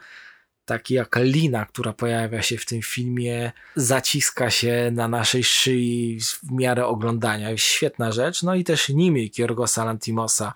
taki 0.68 0.94
jak 0.94 1.16
lina, 1.22 1.66
która 1.66 1.94
pojawia 1.94 2.42
się 2.42 2.58
w 2.58 2.66
tym 2.66 2.82
filmie, 2.82 3.52
zaciska 3.76 4.50
się 4.50 4.90
na 4.92 5.08
naszej 5.08 5.44
szyi 5.44 6.20
w 6.22 6.52
miarę 6.52 6.86
oglądania. 6.86 7.58
Świetna 7.58 8.12
rzecz. 8.12 8.44
No 8.44 8.56
i 8.56 8.64
też 8.64 8.90
Nimi 8.90 9.32
Kiergosa 9.32 9.86
Lantimosa, 9.86 10.54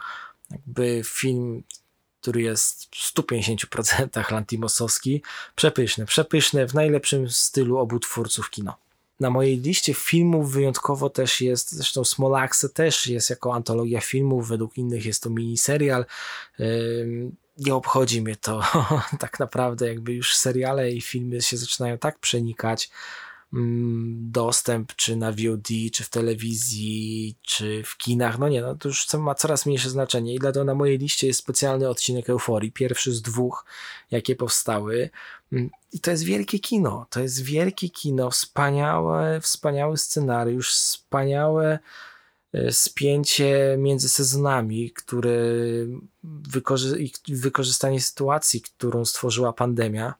Jakby 0.51 1.01
film, 1.05 1.63
który 2.21 2.41
jest 2.41 2.95
w 2.95 3.13
150% 3.13 4.31
lantimosowski, 4.33 5.21
przepyszny, 5.55 6.05
przepyszny 6.05 6.67
w 6.67 6.73
najlepszym 6.73 7.29
stylu 7.29 7.77
obu 7.77 7.99
twórców 7.99 8.49
kino. 8.49 8.77
Na 9.21 9.29
mojej 9.29 9.57
liście 9.59 9.93
filmów 9.93 10.51
wyjątkowo 10.51 11.09
też 11.09 11.41
jest, 11.41 11.71
zresztą 11.71 12.03
Smolaxe 12.03 12.69
też 12.69 13.07
jest 13.07 13.29
jako 13.29 13.53
antologia 13.53 14.01
filmów, 14.01 14.47
według 14.47 14.77
innych 14.77 15.05
jest 15.05 15.23
to 15.23 15.29
miniserial. 15.29 16.05
Nie 17.57 17.75
obchodzi 17.75 18.21
mnie 18.21 18.35
to 18.35 18.63
tak 19.19 19.39
naprawdę, 19.39 19.87
jakby 19.87 20.13
już 20.13 20.35
seriale 20.35 20.91
i 20.91 21.01
filmy 21.01 21.41
się 21.41 21.57
zaczynają 21.57 21.97
tak 21.97 22.19
przenikać, 22.19 22.89
dostęp, 24.13 24.95
czy 24.95 25.15
na 25.15 25.31
VOD, 25.31 25.67
czy 25.93 26.03
w 26.03 26.09
telewizji, 26.09 27.35
czy 27.41 27.83
w 27.85 27.97
kinach. 27.97 28.39
No 28.39 28.49
nie, 28.49 28.61
no 28.61 28.75
to 28.75 28.89
już 28.89 29.13
ma 29.13 29.35
coraz 29.35 29.65
mniejsze 29.65 29.89
znaczenie 29.89 30.35
i 30.35 30.39
dlatego 30.39 30.63
na 30.63 30.75
mojej 30.75 30.97
liście 30.97 31.27
jest 31.27 31.39
specjalny 31.39 31.89
odcinek 31.89 32.29
Euforii, 32.29 32.71
pierwszy 32.71 33.13
z 33.13 33.21
dwóch, 33.21 33.65
jakie 34.11 34.35
powstały. 34.35 35.09
Mm, 35.51 35.69
I 35.93 35.99
to 35.99 36.11
jest 36.11 36.23
wielkie 36.23 36.59
kino, 36.59 37.05
to 37.09 37.19
jest 37.19 37.41
wielkie 37.41 37.89
kino, 37.89 38.31
wspaniałe, 38.31 39.41
wspaniały 39.41 39.97
scenariusz, 39.97 40.71
wspaniałe 40.71 41.79
e, 42.53 42.71
spięcie 42.71 43.75
między 43.79 44.09
sezonami, 44.09 44.91
które 44.91 45.31
wykorzy 46.23 47.09
wykorzystanie 47.27 48.01
sytuacji, 48.01 48.61
którą 48.61 49.05
stworzyła 49.05 49.53
pandemia 49.53 50.13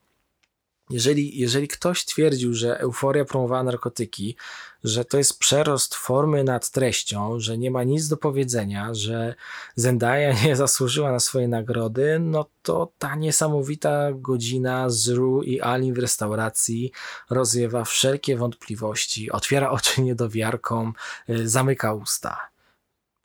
jeżeli, 0.91 1.39
jeżeli 1.39 1.67
ktoś 1.67 2.05
twierdził, 2.05 2.53
że 2.53 2.79
euforia 2.79 3.25
promowała 3.25 3.63
narkotyki, 3.63 4.35
że 4.83 5.05
to 5.05 5.17
jest 5.17 5.39
przerost 5.39 5.95
formy 5.95 6.43
nad 6.43 6.71
treścią, 6.71 7.39
że 7.39 7.57
nie 7.57 7.71
ma 7.71 7.83
nic 7.83 8.07
do 8.07 8.17
powiedzenia, 8.17 8.93
że 8.93 9.35
Zendaya 9.75 10.33
nie 10.45 10.55
zasłużyła 10.55 11.11
na 11.11 11.19
swoje 11.19 11.47
nagrody, 11.47 12.19
no 12.19 12.45
to 12.61 12.91
ta 12.97 13.15
niesamowita 13.15 14.11
godzina 14.13 14.89
z 14.89 15.07
Ru 15.07 15.43
i 15.43 15.61
Alin 15.61 15.93
w 15.93 15.99
restauracji 15.99 16.91
rozwiewa 17.29 17.83
wszelkie 17.83 18.37
wątpliwości, 18.37 19.31
otwiera 19.31 19.69
oczy 19.71 20.01
niedowiarkom, 20.01 20.93
y, 21.29 21.49
zamyka 21.49 21.93
usta. 21.93 22.49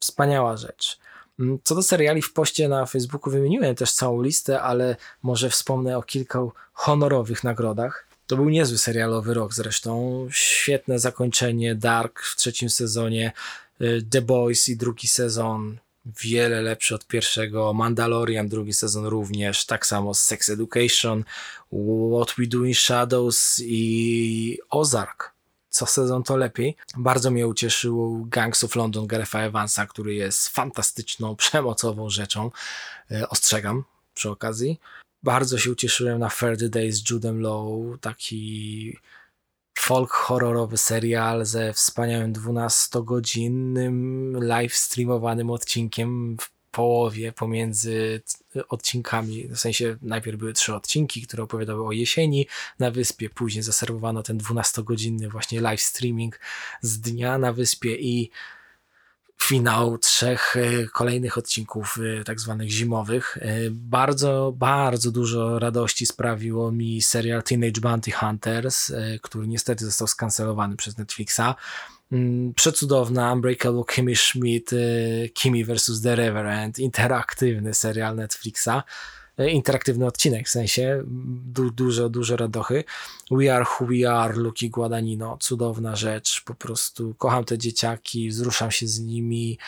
Wspaniała 0.01 0.57
rzecz. 0.57 0.99
Mm, 1.41 1.59
co 1.65 1.75
do 1.75 1.83
seriali 1.83 2.23
w 2.23 2.33
poście 2.33 2.69
na 2.69 2.87
Facebooku 2.87 3.31
wymieniłem 3.31 3.75
też 3.75 3.93
całą 3.93 4.23
listę, 4.23 4.63
ale 4.63 4.97
może 5.23 5.51
wspomnę 5.51 5.99
o 5.99 6.03
kilku 6.03 6.53
honorowych 6.73 7.45
nagrodach. 7.45 8.07
To 8.27 8.37
był 8.37 8.49
niezły 8.49 8.79
serialowy 8.79 9.35
rok 9.35 9.55
zresztą. 9.55 10.27
Świetne 10.31 10.99
zakończenie 10.99 11.75
Dark 11.75 12.23
w 12.23 12.37
trzecim 12.37 12.71
sezonie, 12.71 13.33
y, 13.81 14.07
The 14.11 14.23
Boys 14.23 14.69
i 14.69 14.77
drugi 14.77 15.09
sezon 15.09 15.79
wiele 16.23 16.63
lepszy 16.63 16.95
od 16.95 17.07
pierwszego. 17.07 17.73
Mandalorian 17.73 18.49
drugi 18.49 18.73
sezon 18.73 19.07
również, 19.07 19.67
tak 19.67 19.87
samo 19.87 20.15
Sex 20.15 20.51
Education, 20.51 21.25
What 22.13 22.35
We 22.39 22.47
Do 22.47 22.65
in 22.65 22.75
Shadows 22.75 23.61
i 23.65 24.59
Ozark 24.71 25.36
co 25.77 25.87
sezon 25.87 26.23
to 26.23 26.37
lepiej. 26.37 26.77
Bardzo 26.97 27.31
mnie 27.31 27.47
ucieszył 27.47 28.27
Gangs 28.29 28.65
of 28.65 28.77
London 28.77 29.07
Garetha 29.07 29.41
Evansa, 29.41 29.87
który 29.87 30.15
jest 30.15 30.49
fantastyczną, 30.49 31.37
przemocową 31.43 32.11
rzeczą. 32.11 32.51
E, 33.11 33.29
ostrzegam 33.29 33.85
przy 34.15 34.31
okazji. 34.31 34.81
Bardzo 35.23 35.59
się 35.59 35.71
ucieszyłem 35.71 36.19
na 36.19 36.31
Thirty 36.31 36.69
Days 36.69 36.97
z 36.97 37.11
Judem 37.11 37.41
Low, 37.41 38.01
taki 38.01 38.97
folk 39.79 40.11
horrorowy 40.11 40.77
serial 40.77 41.45
ze 41.45 41.73
wspaniałym 41.73 42.33
12-godzinnym 42.33 44.33
live 44.43 44.77
streamowanym 44.77 45.51
odcinkiem 45.51 46.37
w 46.41 46.56
połowie 46.77 47.33
pomiędzy 47.33 48.23
odcinkami, 48.69 49.49
w 49.49 49.59
sensie 49.59 49.97
najpierw 50.03 50.39
były 50.39 50.53
trzy 50.53 50.75
odcinki, 50.75 51.23
które 51.23 51.43
opowiadały 51.43 51.87
o 51.87 51.93
jesieni 51.93 52.47
na 52.79 52.91
wyspie, 52.91 53.31
później 53.31 53.63
zaserwowano 53.63 54.23
ten 54.23 54.39
12-godzinny 54.39 55.29
właśnie 55.29 55.61
live 55.61 55.81
streaming 55.81 56.41
z 56.81 57.01
dnia 57.01 57.39
na 57.39 57.53
wyspie 57.53 57.97
i 57.97 58.31
finał 59.43 59.99
trzech 59.99 60.57
e, 60.57 60.87
kolejnych 60.87 61.39
odcinków 61.39 61.99
e, 62.21 62.25
tak 62.25 62.41
zwanych 62.41 62.71
zimowych. 62.71 63.39
E, 63.41 63.71
bardzo, 63.71 64.53
bardzo 64.57 65.11
dużo 65.11 65.59
radości 65.59 66.07
sprawiło 66.07 66.73
mi 66.73 67.03
serial 67.03 67.43
Teenage 67.43 67.81
Bounty 67.81 68.11
Hunters, 68.11 68.93
który 69.23 69.49
niestety 69.49 69.85
został 69.85 70.09
skancelowany 70.09 70.77
przez 70.77 70.99
Netflixa. 70.99 71.55
Mm, 72.13 72.55
przecudowna 72.55 73.33
Unbreakable 73.33 73.85
Kimmy 73.85 74.17
Schmidt, 74.17 74.73
y, 74.73 75.31
Kimmy 75.35 75.65
vs. 75.65 76.03
The 76.03 76.17
Reverend, 76.17 76.79
interaktywny 76.79 77.75
serial 77.75 78.17
Netflixa, 78.17 78.83
y, 79.41 79.51
interaktywny 79.51 80.07
odcinek 80.07 80.47
w 80.47 80.51
sensie, 80.51 81.03
du, 81.45 81.71
dużo, 81.71 82.09
dużo 82.09 82.37
radochy. 82.37 82.85
We 83.31 83.55
Are 83.55 83.65
Who 83.65 83.87
We 83.87 84.11
Are, 84.13 84.35
Luki 84.35 84.71
Guadagnino, 84.71 85.39
cudowna 85.41 85.97
rzecz, 85.97 86.43
po 86.45 86.55
prostu 86.55 87.15
kocham 87.15 87.45
te 87.45 87.59
dzieciaki, 87.59 88.29
wzruszam 88.29 88.71
się 88.71 88.87
z 88.87 89.01
nimi, 89.01 89.59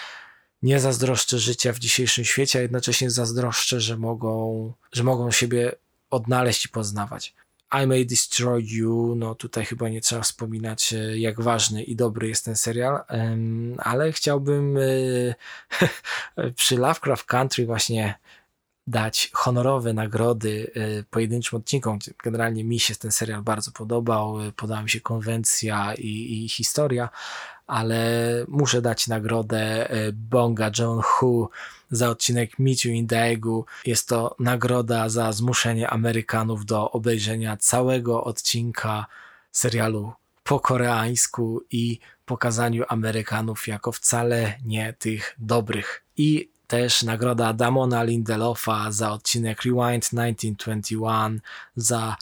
nie 0.62 0.80
zazdroszczę 0.80 1.38
życia 1.38 1.72
w 1.72 1.78
dzisiejszym 1.78 2.24
świecie, 2.24 2.58
a 2.58 2.62
jednocześnie 2.62 3.10
zazdroszczę, 3.10 3.80
że 3.80 3.96
mogą, 3.96 4.72
że 4.92 5.04
mogą 5.04 5.30
siebie 5.30 5.72
odnaleźć 6.10 6.64
i 6.64 6.68
poznawać. 6.68 7.34
I 7.72 7.86
May 7.86 8.06
Destroy 8.06 8.62
You, 8.62 9.14
no 9.16 9.34
tutaj 9.34 9.64
chyba 9.64 9.88
nie 9.88 10.00
trzeba 10.00 10.22
wspominać, 10.22 10.92
e, 10.92 11.18
jak 11.18 11.40
ważny 11.40 11.82
i 11.82 11.96
dobry 11.96 12.28
jest 12.28 12.44
ten 12.44 12.56
serial, 12.56 13.00
ale 13.78 14.12
chciałbym 14.12 14.76
e, 16.36 16.50
przy 16.56 16.76
Lovecraft 16.76 17.24
Country 17.24 17.66
właśnie 17.66 18.14
dać 18.86 19.30
honorowe 19.32 19.92
nagrody 19.92 20.70
e, 20.74 21.02
pojedynczym 21.02 21.58
odcinkom. 21.58 21.98
Generalnie 22.24 22.64
mi 22.64 22.80
się 22.80 22.94
ten 22.94 23.10
serial 23.10 23.42
bardzo 23.42 23.72
podobał, 23.72 24.38
podoba 24.56 24.82
mi 24.82 24.90
się 24.90 25.00
konwencja 25.00 25.94
i, 25.94 26.44
i 26.44 26.48
historia, 26.48 27.08
ale 27.68 28.00
muszę 28.48 28.82
dać 28.82 29.06
nagrodę 29.08 29.88
Bonga 30.12 30.70
John 30.78 31.00
Hu 31.02 31.50
za 31.90 32.10
odcinek 32.10 32.58
Meet 32.58 32.84
You 32.84 32.92
in 32.92 33.06
Daegu. 33.06 33.66
Jest 33.86 34.08
to 34.08 34.36
nagroda 34.38 35.08
za 35.08 35.32
zmuszenie 35.32 35.90
Amerykanów 35.90 36.64
do 36.64 36.90
obejrzenia 36.90 37.56
całego 37.56 38.24
odcinka 38.24 39.06
serialu 39.52 40.12
po 40.44 40.60
koreańsku 40.60 41.60
i 41.70 41.98
pokazaniu 42.26 42.84
Amerykanów 42.88 43.68
jako 43.68 43.92
wcale 43.92 44.58
nie 44.64 44.92
tych 44.92 45.34
dobrych. 45.38 46.04
I 46.16 46.50
też 46.66 47.02
nagroda 47.02 47.52
Damona 47.52 48.02
Lindelofa 48.02 48.92
za 48.92 49.12
odcinek 49.12 49.62
Rewind 49.62 50.04
1921, 50.04 51.40
za 51.76 52.16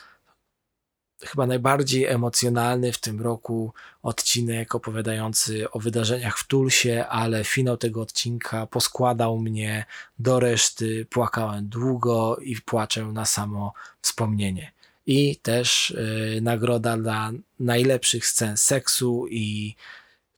chyba 1.25 1.47
najbardziej 1.47 2.05
emocjonalny 2.05 2.93
w 2.93 2.99
tym 2.99 3.21
roku 3.21 3.73
odcinek 4.03 4.75
opowiadający 4.75 5.71
o 5.71 5.79
wydarzeniach 5.79 6.39
w 6.39 6.47
Tulsie, 6.47 7.07
ale 7.09 7.45
finał 7.45 7.77
tego 7.77 8.01
odcinka 8.01 8.67
poskładał 8.67 9.39
mnie 9.39 9.85
do 10.19 10.41
reszty. 10.41 11.07
Płakałem 11.11 11.69
długo 11.69 12.37
i 12.37 12.57
płaczę 12.57 13.05
na 13.05 13.25
samo 13.25 13.73
wspomnienie. 14.03 14.73
I 15.07 15.37
też 15.37 15.95
yy, 16.35 16.41
nagroda 16.41 16.97
dla 16.97 17.33
najlepszych 17.61 18.27
scen 18.27 18.57
seksu 18.57 19.27
i 19.31 19.75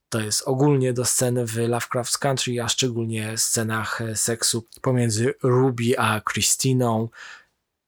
to 0.09 0.21
jest 0.21 0.43
ogólnie 0.47 0.93
do 0.93 1.05
sceny 1.05 1.47
w 1.47 1.57
Lovecraft's 1.57 2.19
Country, 2.19 2.63
a 2.63 2.69
szczególnie 2.69 3.39
scenach 3.39 4.03
seksu 4.15 4.65
pomiędzy 4.81 5.35
Ruby 5.43 5.99
a 5.99 6.21
Christiną 6.33 7.09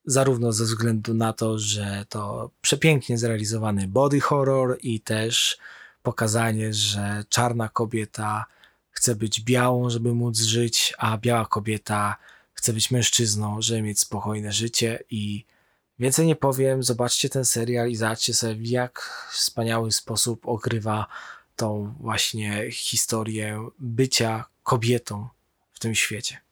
zarówno 0.04 0.52
ze 0.52 0.64
względu 0.64 1.14
na 1.14 1.32
to, 1.32 1.58
że 1.58 2.04
to 2.08 2.50
przepięknie 2.60 3.18
zrealizowany 3.18 3.88
body 3.88 4.20
horror 4.20 4.78
i 4.82 5.00
też 5.00 5.58
pokazanie, 6.02 6.74
że 6.74 7.24
czarna 7.28 7.68
kobieta 7.68 8.46
chce 8.90 9.14
być 9.14 9.40
białą, 9.40 9.90
żeby 9.90 10.14
móc 10.14 10.38
żyć, 10.38 10.94
a 10.98 11.18
biała 11.18 11.46
kobieta 11.46 12.16
chce 12.52 12.72
być 12.72 12.90
mężczyzną, 12.90 13.62
żeby 13.62 13.82
mieć 13.82 14.00
spokojne 14.00 14.52
życie 14.52 15.04
i 15.10 15.44
więcej 15.98 16.26
nie 16.26 16.36
powiem, 16.36 16.82
zobaczcie 16.82 17.28
ten 17.28 17.44
serial 17.44 17.90
i 17.90 17.96
zobaczcie 17.96 18.34
sobie 18.34 18.54
w 18.54 18.66
jak 18.66 19.26
wspaniały 19.32 19.92
sposób 19.92 20.48
ogrywa 20.48 21.06
tą 21.56 21.94
właśnie 22.00 22.70
historię 22.70 23.68
bycia 23.78 24.44
kobietą 24.62 25.28
w 25.72 25.78
tym 25.78 25.94
świecie. 25.94 26.49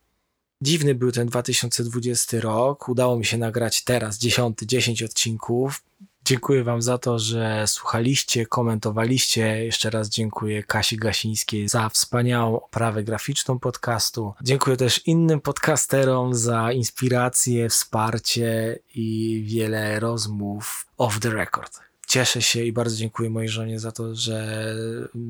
Dziwny 0.62 0.94
był 0.94 1.12
ten 1.12 1.26
2020 1.26 2.40
rok. 2.40 2.88
Udało 2.88 3.16
mi 3.16 3.24
się 3.24 3.38
nagrać 3.38 3.84
teraz 3.84 4.18
10, 4.18 4.58
10 4.62 5.02
odcinków. 5.02 5.82
Dziękuję 6.24 6.64
Wam 6.64 6.82
za 6.82 6.98
to, 6.98 7.18
że 7.18 7.64
słuchaliście, 7.66 8.46
komentowaliście. 8.46 9.64
Jeszcze 9.64 9.90
raz 9.90 10.08
dziękuję 10.08 10.62
Kasi 10.62 10.96
Gasińskiej 10.96 11.68
za 11.68 11.88
wspaniałą 11.88 12.60
oprawę 12.60 13.04
graficzną 13.04 13.58
podcastu. 13.58 14.34
Dziękuję 14.42 14.76
też 14.76 15.06
innym 15.06 15.40
podcasterom 15.40 16.34
za 16.34 16.72
inspirację, 16.72 17.68
wsparcie 17.68 18.78
i 18.94 19.42
wiele 19.46 20.00
rozmów 20.00 20.86
off 20.96 21.20
the 21.20 21.30
record. 21.30 21.80
Cieszę 22.06 22.42
się 22.42 22.64
i 22.64 22.72
bardzo 22.72 22.96
dziękuję 22.96 23.30
mojej 23.30 23.48
żonie 23.48 23.80
za 23.80 23.92
to, 23.92 24.14
że 24.14 24.66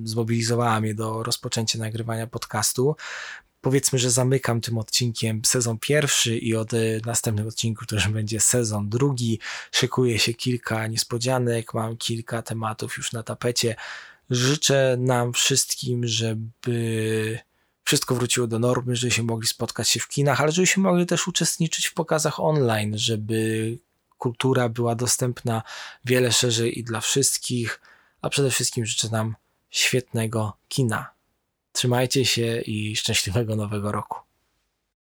zmobilizowała 0.05 0.81
mnie 0.81 0.95
do 0.95 1.23
rozpoczęcia 1.23 1.79
nagrywania 1.79 2.27
podcastu 2.27 2.97
powiedzmy, 3.61 3.99
że 3.99 4.11
zamykam 4.11 4.61
tym 4.61 4.79
odcinkiem 4.79 5.45
sezon 5.45 5.79
pierwszy 5.79 6.39
i 6.39 6.57
od 6.57 6.73
y, 6.73 7.01
następnego 7.07 7.49
odcinku 7.49 7.85
już 7.93 8.09
będzie 8.09 8.41
sezon 8.41 8.89
drugi. 8.89 9.39
Szykuje 9.73 10.19
się 10.19 10.35
kilka 10.35 10.87
niespodzianek, 10.87 11.75
mam 11.75 11.97
kilka 11.97 12.43
tematów 12.43 12.97
już 12.97 13.13
na 13.13 13.23
tapecie. 13.23 13.77
Życzę 14.31 14.97
nam 14.99 15.33
wszystkim, 15.33 16.07
żeby 16.07 17.39
wszystko 17.85 18.15
wróciło 18.15 18.47
do 18.47 18.59
normy, 18.59 18.97
żebyśmy 18.97 19.25
mogli 19.25 19.49
spotkać 19.49 19.89
się 19.89 20.01
w 20.01 20.09
kinach, 20.09 20.41
ale 20.41 20.53
żebyśmy 20.53 20.83
mogli 20.83 21.07
też 21.07 21.29
uczestniczyć 21.29 21.87
w 21.87 21.95
pokazach 21.95 22.41
online, 22.41 22.99
żeby 22.99 23.79
kultura 24.19 24.69
była 24.69 24.95
dostępna 24.95 25.63
wiele 26.05 26.33
szerzej 26.33 26.79
i 26.79 26.85
dla 26.85 27.01
wszystkich, 27.01 27.81
a 28.23 28.29
przede 28.29 28.51
wszystkim 28.51 28.87
życzę 28.87 29.09
nam 29.09 29.37
świetnego 29.71 30.57
kina. 30.69 31.18
Trzymajcie 31.79 32.25
się 32.25 32.61
i 32.61 32.97
szczęśliwego 32.97 33.57
nowego 33.57 33.93
roku. 33.93 34.28